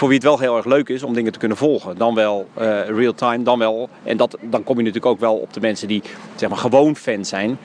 voor 0.00 0.08
wie 0.08 0.18
het 0.18 0.26
wel 0.26 0.38
heel 0.38 0.56
erg 0.56 0.64
leuk 0.64 0.88
is 0.88 1.02
om 1.02 1.14
dingen 1.14 1.32
te 1.32 1.38
kunnen 1.38 1.56
volgen. 1.56 1.96
Dan 1.96 2.14
wel 2.14 2.48
uh, 2.58 2.88
real-time, 2.88 3.42
dan 3.42 3.58
wel. 3.58 3.88
En 4.02 4.16
dat, 4.16 4.36
dan 4.40 4.64
kom 4.64 4.76
je 4.76 4.82
natuurlijk 4.82 5.12
ook 5.12 5.20
wel 5.20 5.34
op 5.34 5.52
de 5.52 5.60
mensen 5.60 5.88
die 5.88 6.02
zeg 6.34 6.48
maar, 6.48 6.58
gewoon 6.58 6.96
fan 6.96 7.24
zijn. 7.24 7.58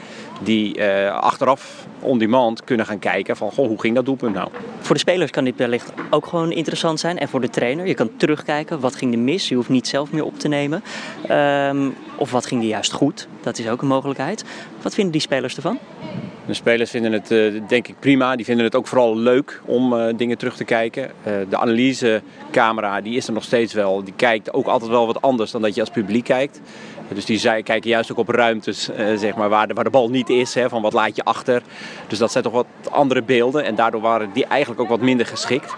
Die 0.43 0.78
uh, 0.78 1.13
achteraf 1.19 1.86
on-demand 2.00 2.63
kunnen 2.63 2.86
gaan 2.86 3.00
kijken 3.00 3.38
van 3.38 3.52
goh, 3.52 3.67
hoe 3.67 3.80
ging 3.80 3.95
dat 3.95 4.06
doelpunt 4.06 4.36
nou. 4.36 4.50
Voor 4.80 4.95
de 4.95 5.02
spelers 5.02 5.32
kan 5.32 5.43
dit 5.43 5.56
wellicht 5.56 5.93
ook 6.10 6.26
gewoon 6.26 6.52
interessant 6.52 7.00
zijn. 7.00 7.17
En 7.17 7.30
voor 7.30 7.41
de 7.41 7.50
trainer, 7.50 7.88
je 7.88 7.93
kan 7.93 8.10
terugkijken 8.17 8.80
wat 8.80 8.95
ging 8.95 9.13
er 9.13 9.19
mis. 9.19 9.50
Je 9.50 9.56
hoeft 9.56 9.69
niet 9.69 9.88
zelf 9.88 10.12
meer 10.12 10.26
op 10.26 10.39
te 10.39 10.48
nemen. 10.48 10.84
Um, 11.32 11.95
of 12.17 12.32
wat 12.32 12.45
ging 12.45 12.62
er 12.62 12.67
juist 12.67 12.91
goed. 12.91 13.28
Dat 13.41 13.60
is 13.60 13.69
ook 13.69 13.82
een 13.82 13.88
mogelijkheid. 13.88 14.45
Wat 14.86 14.93
vinden 14.93 15.13
die 15.13 15.21
spelers 15.21 15.56
ervan? 15.56 15.80
De 16.45 16.54
spelers 16.54 16.89
vinden 16.89 17.12
het 17.12 17.32
uh, 17.32 17.62
denk 17.67 17.88
ik 17.88 17.95
prima. 18.00 18.36
Die 18.36 18.45
vinden 18.45 18.65
het 18.65 18.76
ook 18.76 18.88
vooral 18.88 19.17
leuk 19.17 19.62
om 19.65 19.93
uh, 19.93 20.08
dingen 20.15 20.38
terug 20.38 20.56
te 20.56 20.63
kijken. 20.63 21.04
Uh, 21.04 21.34
de 21.50 21.58
analysecamera 21.58 23.02
die 23.02 23.15
is 23.15 23.28
er 23.28 23.34
nog 23.34 23.43
steeds 23.43 23.74
wel. 23.74 24.04
Die 24.04 24.13
kijkt 24.15 24.54
ook 24.54 24.65
altijd 24.65 24.91
wel 24.91 25.06
wat 25.06 25.21
anders 25.21 25.52
dan 25.52 25.62
dat 25.62 25.76
je 25.76 25.82
als 25.82 25.89
publiek 25.89 26.24
kijkt. 26.24 26.62
Dus 27.13 27.26
die 27.26 27.39
kijken 27.39 27.89
juist 27.89 28.12
ook 28.12 28.17
op 28.17 28.30
ruimtes 28.30 28.89
zeg 29.15 29.36
maar, 29.36 29.50
waar, 29.50 29.67
de, 29.67 29.74
waar 29.74 29.84
de 29.84 29.89
bal 29.89 30.10
niet 30.10 30.30
is. 30.30 30.54
Hè, 30.54 30.69
van 30.69 30.82
wat 30.82 30.93
laat 30.93 31.15
je 31.15 31.24
achter. 31.24 31.62
Dus 32.08 32.17
dat 32.17 32.32
zijn 32.32 32.43
toch 32.43 32.54
wat 32.54 32.67
andere 32.91 33.24
beelden. 33.24 33.63
En 33.63 33.76
daardoor 33.76 34.02
waren 34.02 34.30
die 34.34 34.45
eigenlijk 34.45 34.82
ook 34.82 34.89
wat 34.89 35.02
minder 35.02 35.26
geschikt. 35.26 35.76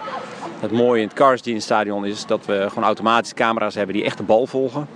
Het 0.60 0.70
mooie 0.70 1.02
in 1.02 1.10
het 1.54 1.62
stadion 1.62 2.06
is 2.06 2.26
dat 2.26 2.46
we 2.46 2.64
gewoon 2.68 2.84
automatische 2.84 3.34
camera's 3.34 3.74
hebben 3.74 3.94
die 3.94 4.04
echt 4.04 4.16
de 4.16 4.22
bal 4.22 4.46
volgen. 4.46 4.86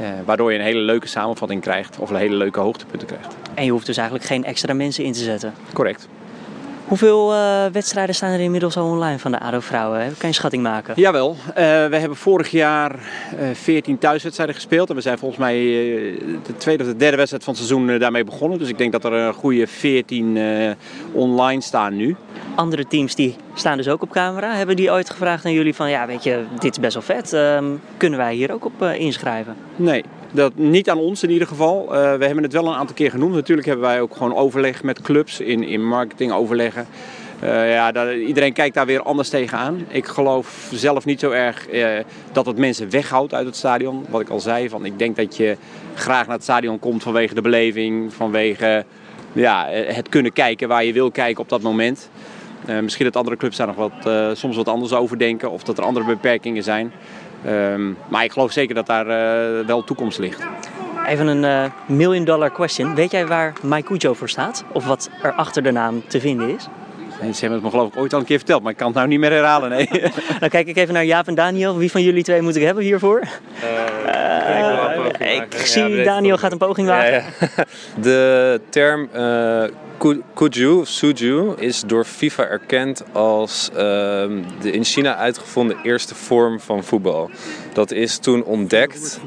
Uh, 0.00 0.06
waardoor 0.24 0.52
je 0.52 0.58
een 0.58 0.64
hele 0.64 0.80
leuke 0.80 1.06
samenvatting 1.06 1.60
krijgt 1.60 1.98
of 1.98 2.10
een 2.10 2.16
hele 2.16 2.34
leuke 2.34 2.60
hoogtepunten 2.60 3.08
krijgt. 3.08 3.36
En 3.54 3.64
je 3.64 3.70
hoeft 3.70 3.86
dus 3.86 3.96
eigenlijk 3.96 4.28
geen 4.28 4.44
extra 4.44 4.74
mensen 4.74 5.04
in 5.04 5.12
te 5.12 5.18
zetten. 5.18 5.54
Correct. 5.72 6.08
Hoeveel 6.90 7.32
uh, 7.32 7.66
wedstrijden 7.72 8.14
staan 8.14 8.30
er 8.30 8.40
inmiddels 8.40 8.76
al 8.76 8.90
online 8.90 9.18
van 9.18 9.30
de 9.30 9.40
ADO-vrouwen? 9.40 10.00
Kan 10.00 10.16
je 10.18 10.26
een 10.26 10.34
schatting 10.34 10.62
maken? 10.62 10.94
Jawel. 10.96 11.30
Uh, 11.30 11.54
we 11.54 11.96
hebben 11.96 12.16
vorig 12.16 12.50
jaar 12.50 12.94
uh, 12.94 13.48
14 13.52 13.98
thuiswedstrijden 13.98 14.54
gespeeld. 14.54 14.88
En 14.88 14.94
we 14.94 15.00
zijn 15.00 15.18
volgens 15.18 15.40
mij 15.40 15.54
de 16.46 16.56
tweede 16.56 16.82
of 16.82 16.88
de 16.88 16.96
derde 16.96 17.16
wedstrijd 17.16 17.44
van 17.44 17.54
het 17.54 17.62
seizoen 17.62 17.98
daarmee 17.98 18.24
begonnen. 18.24 18.58
Dus 18.58 18.68
ik 18.68 18.78
denk 18.78 18.92
dat 18.92 19.04
er 19.04 19.12
een 19.12 19.34
goede 19.34 19.66
14 19.66 20.76
online 21.12 21.60
staan 21.60 21.96
nu. 21.96 22.16
Andere 22.54 22.86
teams 22.86 23.14
die 23.14 23.36
staan 23.54 23.76
dus 23.76 23.88
ook 23.88 24.02
op 24.02 24.10
camera. 24.10 24.54
Hebben 24.54 24.76
die 24.76 24.90
ooit 24.90 25.10
gevraagd 25.10 25.44
aan 25.44 25.52
jullie 25.52 25.74
van... 25.74 25.90
ja, 25.90 26.06
weet 26.06 26.22
je, 26.22 26.44
dit 26.58 26.70
is 26.70 26.80
best 26.80 26.94
wel 26.94 27.02
vet. 27.02 27.32
Um, 27.32 27.80
kunnen 27.96 28.18
wij 28.18 28.34
hier 28.34 28.52
ook 28.52 28.64
op 28.64 28.82
inschrijven? 28.82 29.56
Nee, 29.76 30.04
dat, 30.32 30.56
niet 30.56 30.90
aan 30.90 30.98
ons 30.98 31.22
in 31.22 31.30
ieder 31.30 31.48
geval. 31.48 31.84
Uh, 31.84 31.90
we 31.90 32.24
hebben 32.24 32.42
het 32.42 32.52
wel 32.52 32.66
een 32.66 32.74
aantal 32.74 32.94
keer 32.94 33.10
genoemd. 33.10 33.34
Natuurlijk 33.34 33.66
hebben 33.66 33.86
wij 33.86 34.00
ook 34.00 34.16
gewoon 34.16 34.34
overleg 34.34 34.82
met 34.82 35.02
clubs 35.02 35.40
in, 35.40 35.62
in 35.62 35.86
marketing 35.86 36.32
overleggen. 36.32 36.86
Uh, 37.42 37.72
ja, 37.72 38.12
iedereen 38.12 38.52
kijkt 38.52 38.74
daar 38.74 38.86
weer 38.86 39.02
anders 39.02 39.28
tegenaan. 39.28 39.84
Ik 39.88 40.06
geloof 40.06 40.68
zelf 40.72 41.04
niet 41.04 41.20
zo 41.20 41.30
erg 41.30 41.72
uh, 41.72 41.88
dat 42.32 42.46
het 42.46 42.56
mensen 42.56 42.90
weghoudt 42.90 43.34
uit 43.34 43.46
het 43.46 43.56
stadion. 43.56 44.04
Wat 44.08 44.20
ik 44.20 44.28
al 44.28 44.40
zei, 44.40 44.68
van, 44.68 44.84
ik 44.84 44.98
denk 44.98 45.16
dat 45.16 45.36
je 45.36 45.56
graag 45.94 46.26
naar 46.26 46.34
het 46.34 46.42
stadion 46.42 46.78
komt 46.78 47.02
vanwege 47.02 47.34
de 47.34 47.40
beleving, 47.40 48.12
vanwege 48.14 48.84
ja, 49.32 49.66
het 49.70 50.08
kunnen 50.08 50.32
kijken 50.32 50.68
waar 50.68 50.84
je 50.84 50.92
wil 50.92 51.10
kijken 51.10 51.42
op 51.42 51.48
dat 51.48 51.62
moment. 51.62 52.10
Misschien 52.82 53.04
dat 53.04 53.16
andere 53.16 53.36
clubs 53.36 53.56
daar 53.56 53.66
nog 53.66 53.76
wat, 53.76 53.92
soms 54.38 54.56
wat 54.56 54.68
anders 54.68 54.92
over 54.92 55.18
denken 55.18 55.50
of 55.50 55.62
dat 55.62 55.78
er 55.78 55.84
andere 55.84 56.06
beperkingen 56.06 56.62
zijn. 56.62 56.92
Um, 57.46 57.96
maar 58.08 58.24
ik 58.24 58.32
geloof 58.32 58.52
zeker 58.52 58.74
dat 58.74 58.86
daar 58.86 59.06
uh, 59.06 59.66
wel 59.66 59.84
toekomst 59.84 60.18
ligt. 60.18 60.42
Even 61.06 61.26
een 61.26 61.42
uh, 61.42 61.96
million 61.96 62.24
dollar 62.24 62.50
question. 62.50 62.94
Weet 62.94 63.10
jij 63.10 63.26
waar 63.26 63.52
Maikujo 63.62 64.14
voor 64.14 64.28
staat? 64.28 64.64
Of 64.72 64.86
wat 64.86 65.10
er 65.22 65.32
achter 65.32 65.62
de 65.62 65.70
naam 65.70 66.02
te 66.06 66.20
vinden 66.20 66.48
is? 66.54 66.68
Nee, 67.20 67.32
ze 67.32 67.40
hebben 67.40 67.58
het 67.58 67.62
me 67.62 67.70
geloof 67.70 67.92
ik 67.92 68.00
ooit 68.00 68.12
al 68.12 68.20
een 68.20 68.24
keer 68.24 68.36
verteld, 68.36 68.62
maar 68.62 68.72
ik 68.72 68.76
kan 68.76 68.86
het 68.86 68.96
nou 68.96 69.08
niet 69.08 69.18
meer 69.18 69.30
herhalen. 69.30 69.70
Nee. 69.70 69.88
Dan 70.40 70.48
kijk 70.48 70.66
ik 70.66 70.76
even 70.76 70.94
naar 70.94 71.04
Jaap 71.04 71.26
en 71.26 71.34
Daniel. 71.34 71.76
Wie 71.76 71.90
van 71.90 72.02
jullie 72.02 72.22
twee 72.22 72.42
moet 72.42 72.56
ik 72.56 72.62
hebben 72.62 72.84
hiervoor? 72.84 73.22
Uh, 75.20 75.36
ik 75.36 75.52
zie 75.52 75.88
ja, 75.88 76.04
Daniel 76.04 76.38
gaat 76.38 76.52
een 76.52 76.58
poging 76.58 76.86
wagen. 76.86 77.12
Ja, 77.12 77.22
ja. 77.56 77.64
De 78.02 78.60
term 78.68 79.08
Kuju, 80.34 80.84
Suju, 80.84 81.54
is 81.56 81.82
door 81.86 82.04
FIFA 82.04 82.46
erkend 82.46 83.02
als 83.12 83.68
uh, 83.72 83.78
de 83.78 84.70
in 84.70 84.84
China 84.84 85.16
uitgevonden 85.16 85.76
eerste 85.82 86.14
vorm 86.14 86.60
van 86.60 86.84
voetbal. 86.84 87.30
Dat 87.72 87.90
is 87.90 88.18
toen 88.18 88.44
ontdekt. 88.44 89.20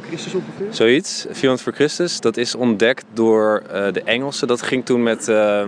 Zoiets, 0.69 1.25
400 1.29 1.61
voor 1.61 1.73
Christus. 1.73 2.19
Dat 2.19 2.37
is 2.37 2.55
ontdekt 2.55 3.05
door 3.13 3.63
uh, 3.65 3.85
de 3.91 4.01
Engelsen. 4.03 4.47
Dat 4.47 4.61
ging 4.61 4.85
toen 4.85 5.03
met 5.03 5.27
uh, 5.27 5.61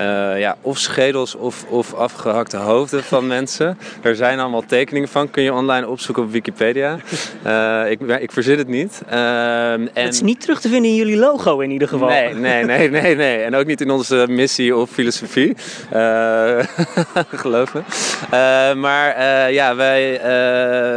uh, 0.00 0.38
ja, 0.38 0.56
of 0.60 0.78
schedels 0.78 1.34
of, 1.34 1.64
of 1.68 1.94
afgehakte 1.94 2.56
hoofden 2.56 3.04
van 3.04 3.26
mensen. 3.36 3.78
Er 4.02 4.16
zijn 4.16 4.38
allemaal 4.38 4.64
tekeningen 4.66 5.08
van. 5.08 5.30
Kun 5.30 5.42
je 5.42 5.52
online 5.52 5.88
opzoeken 5.88 6.22
op 6.22 6.30
Wikipedia. 6.30 6.98
ik, 7.92 8.00
ik 8.00 8.32
verzin 8.32 8.58
het 8.58 8.68
niet. 8.68 9.02
en... 9.06 9.90
Het 9.92 10.14
is 10.14 10.20
niet 10.20 10.40
terug 10.40 10.60
te 10.60 10.68
vinden 10.68 10.90
in 10.90 10.96
jullie 10.96 11.16
logo 11.16 11.60
in 11.60 11.70
ieder 11.70 11.88
geval. 11.88 12.08
Nee, 12.08 12.34
nee, 12.34 12.64
nee, 12.64 12.90
nee. 12.90 13.14
nee. 13.14 13.38
En 13.38 13.54
ook 13.54 13.66
niet 13.66 13.80
in 13.80 13.90
onze 13.90 14.26
missie 14.28 14.76
of 14.76 14.90
filosofie. 14.90 15.56
geloof 17.42 17.74
me. 17.74 17.82
maar 18.74 19.22
ja, 19.52 19.76
wij 19.76 20.20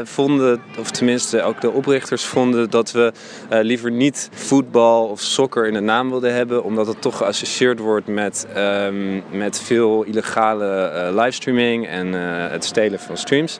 vonden, 0.05 0.61
of 0.79 0.91
tenminste 0.91 1.41
ook 1.41 1.61
de 1.61 1.71
oprichters 1.71 2.23
vonden 2.23 2.69
dat 2.69 2.91
we 2.91 3.11
liever 3.49 3.91
niet 3.91 4.29
voetbal 4.33 5.05
of 5.05 5.19
soccer 5.21 5.67
in 5.67 5.73
de 5.73 5.79
naam 5.79 6.09
wilden 6.09 6.33
hebben, 6.33 6.63
omdat 6.63 6.87
het 6.87 7.01
toch 7.01 7.17
geassocieerd 7.17 7.79
wordt 7.79 8.07
met, 8.07 8.47
um, 8.57 9.23
met 9.31 9.61
veel 9.61 10.03
illegale 10.03 11.11
livestreaming 11.13 11.87
en 11.87 12.13
het 12.51 12.65
stelen 12.65 12.99
van 12.99 13.17
streams. 13.17 13.59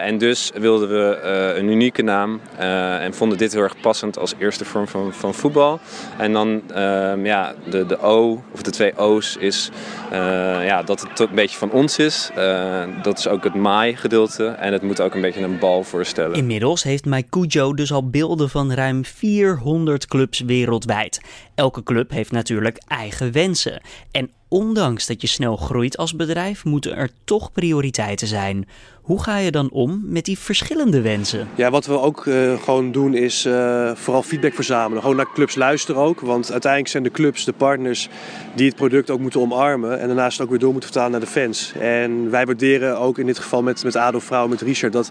en 0.00 0.18
dus 0.18 0.52
wilden 0.54 0.88
we 0.88 1.20
een 1.56 1.68
unieke 1.68 2.02
naam 2.02 2.40
en 3.00 3.14
vonden 3.14 3.38
dit 3.38 3.52
heel 3.52 3.62
erg 3.62 3.80
passend 3.80 4.18
als 4.18 4.34
eerste 4.38 4.64
vorm 4.64 4.88
van, 4.88 5.12
van 5.12 5.34
voetbal. 5.34 5.80
En 6.18 6.32
dan 6.32 6.62
um, 6.76 7.26
ja, 7.26 7.54
de, 7.70 7.86
de 7.86 8.00
O, 8.00 8.42
of 8.52 8.62
de 8.62 8.70
twee 8.70 8.85
O's, 8.96 9.36
is 9.36 9.70
ja, 10.10 10.82
dat 10.82 11.00
het 11.00 11.20
een 11.20 11.34
beetje 11.34 11.58
van 11.58 11.70
ons 11.70 11.98
is. 11.98 12.30
dat 13.02 13.18
is 13.18 13.28
ook 13.28 13.44
het 13.44 13.54
Mai 13.54 13.96
gedeelte 13.96 14.46
en 14.46 14.72
het 14.72 14.82
moet 14.82 15.00
ook 15.00 15.14
een 15.14 15.20
beetje 15.20 15.42
een 15.42 15.58
bal 15.58 15.82
voorstellen. 15.84 16.36
Inmiddels 16.36 16.82
heeft 16.82 17.04
Maikujo 17.04 17.74
dus 17.74 17.92
al 17.92 18.08
beelden 18.10 18.50
van 18.50 18.72
ruim 18.72 19.04
400 19.04 20.06
clubs 20.06 20.40
wereldwijd. 20.40 21.20
Elke 21.54 21.82
club 21.82 22.10
heeft 22.10 22.32
natuurlijk 22.32 22.82
eigen 22.86 23.32
wensen. 23.32 23.80
En 24.10 24.30
ondanks 24.48 25.06
dat 25.06 25.20
je 25.20 25.26
snel 25.26 25.56
groeit 25.56 25.96
als 25.96 26.16
bedrijf, 26.16 26.64
moeten 26.64 26.96
er 26.96 27.10
toch 27.24 27.52
prioriteiten 27.52 28.26
zijn. 28.26 28.68
Hoe 29.02 29.22
ga 29.22 29.38
je 29.38 29.50
dan 29.50 29.70
om 29.70 30.00
met 30.04 30.24
die 30.24 30.38
verschillende 30.38 31.00
wensen? 31.00 31.48
Ja, 31.54 31.70
wat 31.70 31.86
we 31.86 32.00
ook 32.00 32.24
uh, 32.24 32.62
gewoon 32.62 32.92
doen 32.92 33.14
is 33.14 33.46
uh, 33.46 33.90
vooral 33.94 34.22
feedback 34.22 34.54
verzamelen. 34.54 35.02
Gewoon 35.02 35.16
naar 35.16 35.32
clubs 35.32 35.54
luisteren 35.54 36.00
ook. 36.00 36.20
Want 36.20 36.52
uiteindelijk 36.52 36.92
zijn 36.92 37.02
de 37.02 37.10
clubs 37.10 37.44
de 37.44 37.52
partners 37.52 38.08
die 38.54 38.66
het 38.66 38.76
product 38.76 39.10
ook 39.10 39.20
moeten 39.20 39.40
omarmen. 39.40 40.00
En 40.00 40.06
daarnaast 40.06 40.40
ook 40.40 40.48
weer 40.50 40.58
door 40.58 40.72
moeten 40.72 40.90
vertalen 40.90 41.10
naar 41.10 41.26
de 41.28 41.40
fans. 41.40 41.72
En 41.78 42.30
wij 42.30 42.46
waarderen 42.46 42.98
ook 42.98 43.18
in 43.18 43.26
dit 43.26 43.38
geval 43.38 43.62
met, 43.62 43.84
met 43.84 43.96
ADO 43.96 44.18
Vrouw, 44.18 44.48
met 44.48 44.60
Richard, 44.60 44.92
dat 44.92 45.10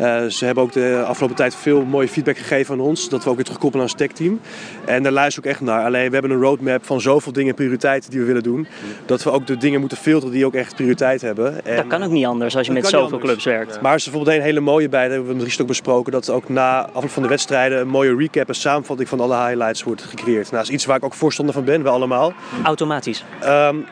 uh, 0.00 0.24
ze 0.24 0.44
hebben 0.44 0.64
ook 0.64 0.72
de 0.72 1.04
afgelopen 1.06 1.36
tijd 1.36 1.54
veel 1.54 1.84
mooie 1.84 2.08
feedback 2.08 2.36
gegeven 2.36 2.74
aan 2.74 2.80
ons. 2.80 3.08
Dat 3.08 3.24
we 3.24 3.30
ook 3.30 3.36
weer 3.36 3.44
terugkoppelen 3.44 3.86
aan 3.86 3.92
ons 3.92 4.00
techteam. 4.00 4.40
En 4.84 5.02
daar 5.02 5.12
luister 5.12 5.44
ik 5.44 5.50
echt 5.50 5.60
naar. 5.60 5.84
Alleen 5.84 6.06
we 6.06 6.12
hebben 6.12 6.30
een 6.30 6.40
roadmap 6.40 6.84
van 6.84 7.00
zoveel 7.00 7.32
dingen 7.32 7.54
prioriteiten 7.54 8.10
die 8.10 8.20
we 8.20 8.26
willen 8.26 8.42
doen. 8.42 8.66
Dat 9.06 9.22
we 9.22 9.30
ook 9.30 9.46
de 9.46 9.56
dingen 9.56 9.80
moeten 9.80 9.98
filteren 9.98 10.34
die 10.34 10.46
ook 10.46 10.54
echt 10.54 10.74
prioriteit 10.74 11.20
hebben. 11.20 11.64
En, 11.64 11.76
dat 11.76 11.86
kan 11.86 12.02
ook 12.02 12.10
niet 12.10 12.26
anders 12.26 12.56
als 12.56 12.66
je 12.66 12.72
met 12.72 12.86
zoveel 12.86 13.18
clubs 13.18 13.44
werkt. 13.44 13.74
Ja. 13.74 13.80
Maar 13.80 13.90
er 13.90 13.96
is 13.96 14.04
bijvoorbeeld 14.04 14.36
een 14.36 14.42
hele 14.42 14.60
mooie 14.60 14.88
bij, 14.88 15.02
dat 15.02 15.10
hebben 15.10 15.28
we 15.28 15.34
met 15.34 15.42
Richard 15.42 15.62
ook 15.62 15.68
besproken. 15.68 16.12
Dat 16.12 16.30
ook 16.30 16.48
na 16.48 16.86
afloop 16.92 17.10
van 17.10 17.22
de 17.22 17.28
wedstrijden 17.28 17.80
een 17.80 17.88
mooie 17.88 18.16
recap 18.16 18.48
en 18.48 18.54
samenvatting 18.54 19.08
van 19.08 19.20
alle 19.20 19.46
highlights 19.46 19.82
wordt 19.82 20.02
gecreëerd. 20.02 20.44
Nou, 20.44 20.56
dat 20.56 20.62
is 20.62 20.70
iets 20.70 20.84
waar 20.84 20.96
ik 20.96 21.04
ook 21.04 21.14
voorstander 21.14 21.54
van 21.54 21.64
ben, 21.64 21.82
we 21.82 21.88
allemaal. 21.88 22.32
Automatisch? 22.62 23.24
Um, 23.44 23.86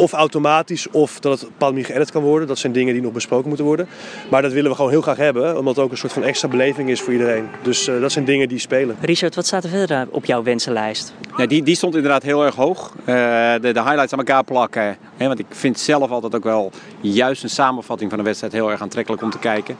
of 0.00 0.12
automatisch 0.12 0.90
of 0.90 1.20
dat 1.20 1.40
het 1.40 1.50
manier 1.58 1.84
geëdit 1.84 2.10
kan 2.10 2.22
worden. 2.22 2.48
Dat 2.48 2.58
zijn 2.58 2.72
dingen 2.72 2.92
die 2.92 3.02
nog 3.02 3.12
besproken 3.12 3.48
moeten 3.48 3.66
worden. 3.66 3.88
Maar 4.30 4.42
dat 4.42 4.52
willen 4.52 4.70
we 4.70 4.76
gewoon 4.76 4.90
heel 4.90 5.00
graag 5.00 5.16
hebben, 5.16 5.58
omdat 5.58 5.76
het 5.76 5.84
ook 5.84 5.90
een 5.90 5.96
soort 5.96 6.12
van 6.12 6.22
extra 6.22 6.48
beleving 6.48 6.90
is 6.90 7.00
voor 7.00 7.12
iedereen. 7.12 7.48
Dus 7.62 7.88
uh, 7.88 8.00
dat 8.00 8.12
zijn 8.12 8.24
dingen 8.24 8.48
die 8.48 8.58
spelen. 8.58 8.96
Richard, 9.00 9.34
wat 9.34 9.46
staat 9.46 9.64
er 9.64 9.70
verder 9.70 10.08
op 10.10 10.24
jouw 10.24 10.42
wensenlijst? 10.42 11.12
Ja, 11.36 11.46
die, 11.46 11.62
die 11.62 11.74
stond 11.74 11.94
inderdaad 11.94 12.22
heel 12.22 12.44
erg 12.44 12.54
hoog. 12.54 12.92
Uh, 13.00 13.04
de, 13.06 13.58
de, 13.60 13.82
highlights 13.82 14.12
aan 14.12 14.18
elkaar 14.18 14.44
plakken. 14.44 14.96
Hè, 15.16 15.26
want 15.26 15.38
ik 15.38 15.46
vind 15.48 15.78
zelf 15.78 16.10
altijd 16.10 16.34
ook 16.34 16.44
wel 16.44 16.70
juist 17.00 17.42
een 17.42 17.50
samenvatting 17.50 18.10
van 18.10 18.18
een 18.18 18.24
wedstrijd 18.24 18.52
heel 18.52 18.70
erg 18.70 18.82
aantrekkelijk 18.82 19.22
om 19.22 19.30
te 19.30 19.38
kijken. 19.38 19.76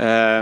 Uh, 0.00 0.38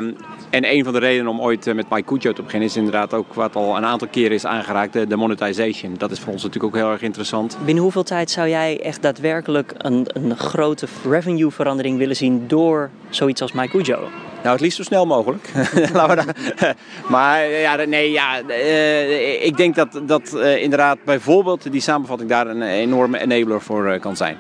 en 0.51 0.73
een 0.73 0.85
van 0.85 0.93
de 0.93 0.99
redenen 0.99 1.31
om 1.31 1.41
ooit 1.41 1.75
met 1.75 1.91
Mike 1.91 2.03
Kujo 2.03 2.33
te 2.33 2.43
beginnen 2.43 2.69
is 2.69 2.77
inderdaad 2.77 3.15
ook 3.15 3.35
wat 3.35 3.57
al 3.57 3.77
een 3.77 3.85
aantal 3.85 4.09
keren 4.09 4.33
is 4.33 4.47
aangeraakt, 4.47 4.93
de, 4.93 5.07
de 5.07 5.17
monetization. 5.17 5.95
Dat 5.99 6.11
is 6.11 6.21
voor 6.21 6.33
ons 6.33 6.43
natuurlijk 6.43 6.75
ook 6.75 6.81
heel 6.81 6.93
erg 6.93 7.03
interessant. 7.03 7.59
Binnen 7.65 7.83
hoeveel 7.83 8.03
tijd 8.03 8.31
zou 8.31 8.49
jij 8.49 8.81
echt 8.83 9.03
daadwerkelijk 9.03 9.75
een, 9.77 10.07
een 10.13 10.37
grote 10.37 10.87
revenue 11.09 11.51
verandering 11.51 11.99
willen 11.99 12.17
zien 12.17 12.45
door 12.49 12.91
zoiets 13.09 13.43
als 13.43 13.53
Mike 13.53 13.69
Kujo? 13.69 13.99
Nou, 14.43 14.53
het 14.53 14.61
liefst 14.61 14.77
zo 14.77 14.83
snel 14.83 15.07
mogelijk. 15.07 15.51
maar 17.09 17.47
ja, 17.49 17.85
nee, 17.85 18.11
ja, 18.11 18.43
uh, 18.49 19.45
ik 19.45 19.57
denk 19.57 19.75
dat, 19.75 20.01
dat 20.03 20.33
uh, 20.35 20.63
inderdaad 20.63 20.99
bijvoorbeeld 21.05 21.73
die 21.73 21.81
samenvatting 21.81 22.31
daar 22.31 22.47
een 22.47 22.63
enorme 22.63 23.19
enabler 23.19 23.61
voor 23.61 23.93
uh, 23.93 24.01
kan 24.01 24.17
zijn. 24.17 24.37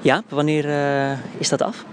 Ja, 0.00 0.22
wanneer 0.28 0.64
is 1.38 1.48
dat 1.48 1.62
af? 1.62 1.84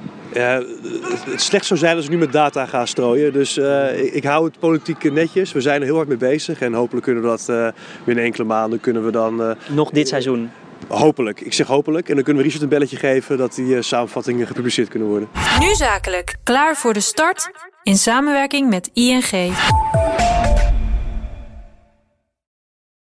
Het 0.42 1.42
slecht 1.42 1.66
zou 1.66 1.80
zijn 1.80 1.96
als 1.96 2.06
ik 2.06 2.12
nu 2.12 2.18
met 2.18 2.32
data 2.32 2.66
ga 2.66 2.86
strooien. 2.86 3.34
Dus 3.34 3.58
ik, 3.58 4.14
ik, 4.14 4.24
hou 4.24 4.46
het 4.46 4.60
politiek 4.60 5.12
netjes. 5.12 5.52
We 5.52 5.62
zijn 5.62 5.80
er 5.80 5.86
heel 5.86 5.96
hard 5.96 6.08
mee 6.08 6.18
bezig. 6.18 6.62
En 6.62 6.74
hopelijk 6.74 7.06
kunnen 7.06 7.24
we 7.24 7.30
dat 7.30 7.48
uh, 7.50 7.68
binnen 8.04 8.24
enkele 8.24 8.44
maanden 8.44 8.80
kunnen 8.80 9.06
we 9.06 9.12
dan... 9.12 9.56
Nog 9.68 9.90
dit 9.90 10.08
seizoen? 10.08 10.50
Hopelijk. 10.88 11.42
Ik 11.42 11.54
zeg 11.54 11.68
hopelijk. 11.68 12.10
En 12.10 12.16
dan 12.16 12.24
kunnen 12.24 12.44
we 12.44 12.48
Richard 12.50 12.64
een 12.64 12.78
belletje 12.78 12.98
geven 12.98 13.38
dat 13.38 13.56
die 13.56 13.82
samenvattingen 13.82 14.48
gepubliceerd 14.48 14.88
kunnen 14.90 15.08
worden. 15.08 15.30
Nu 15.60 15.76
zakelijk. 15.76 16.36
Klaar 16.44 16.76
voor 16.76 16.94
de 16.94 17.00
start 17.00 17.52
in 17.84 17.98
samenwerking 17.98 18.70
met 18.70 18.90
ING. 18.94 19.56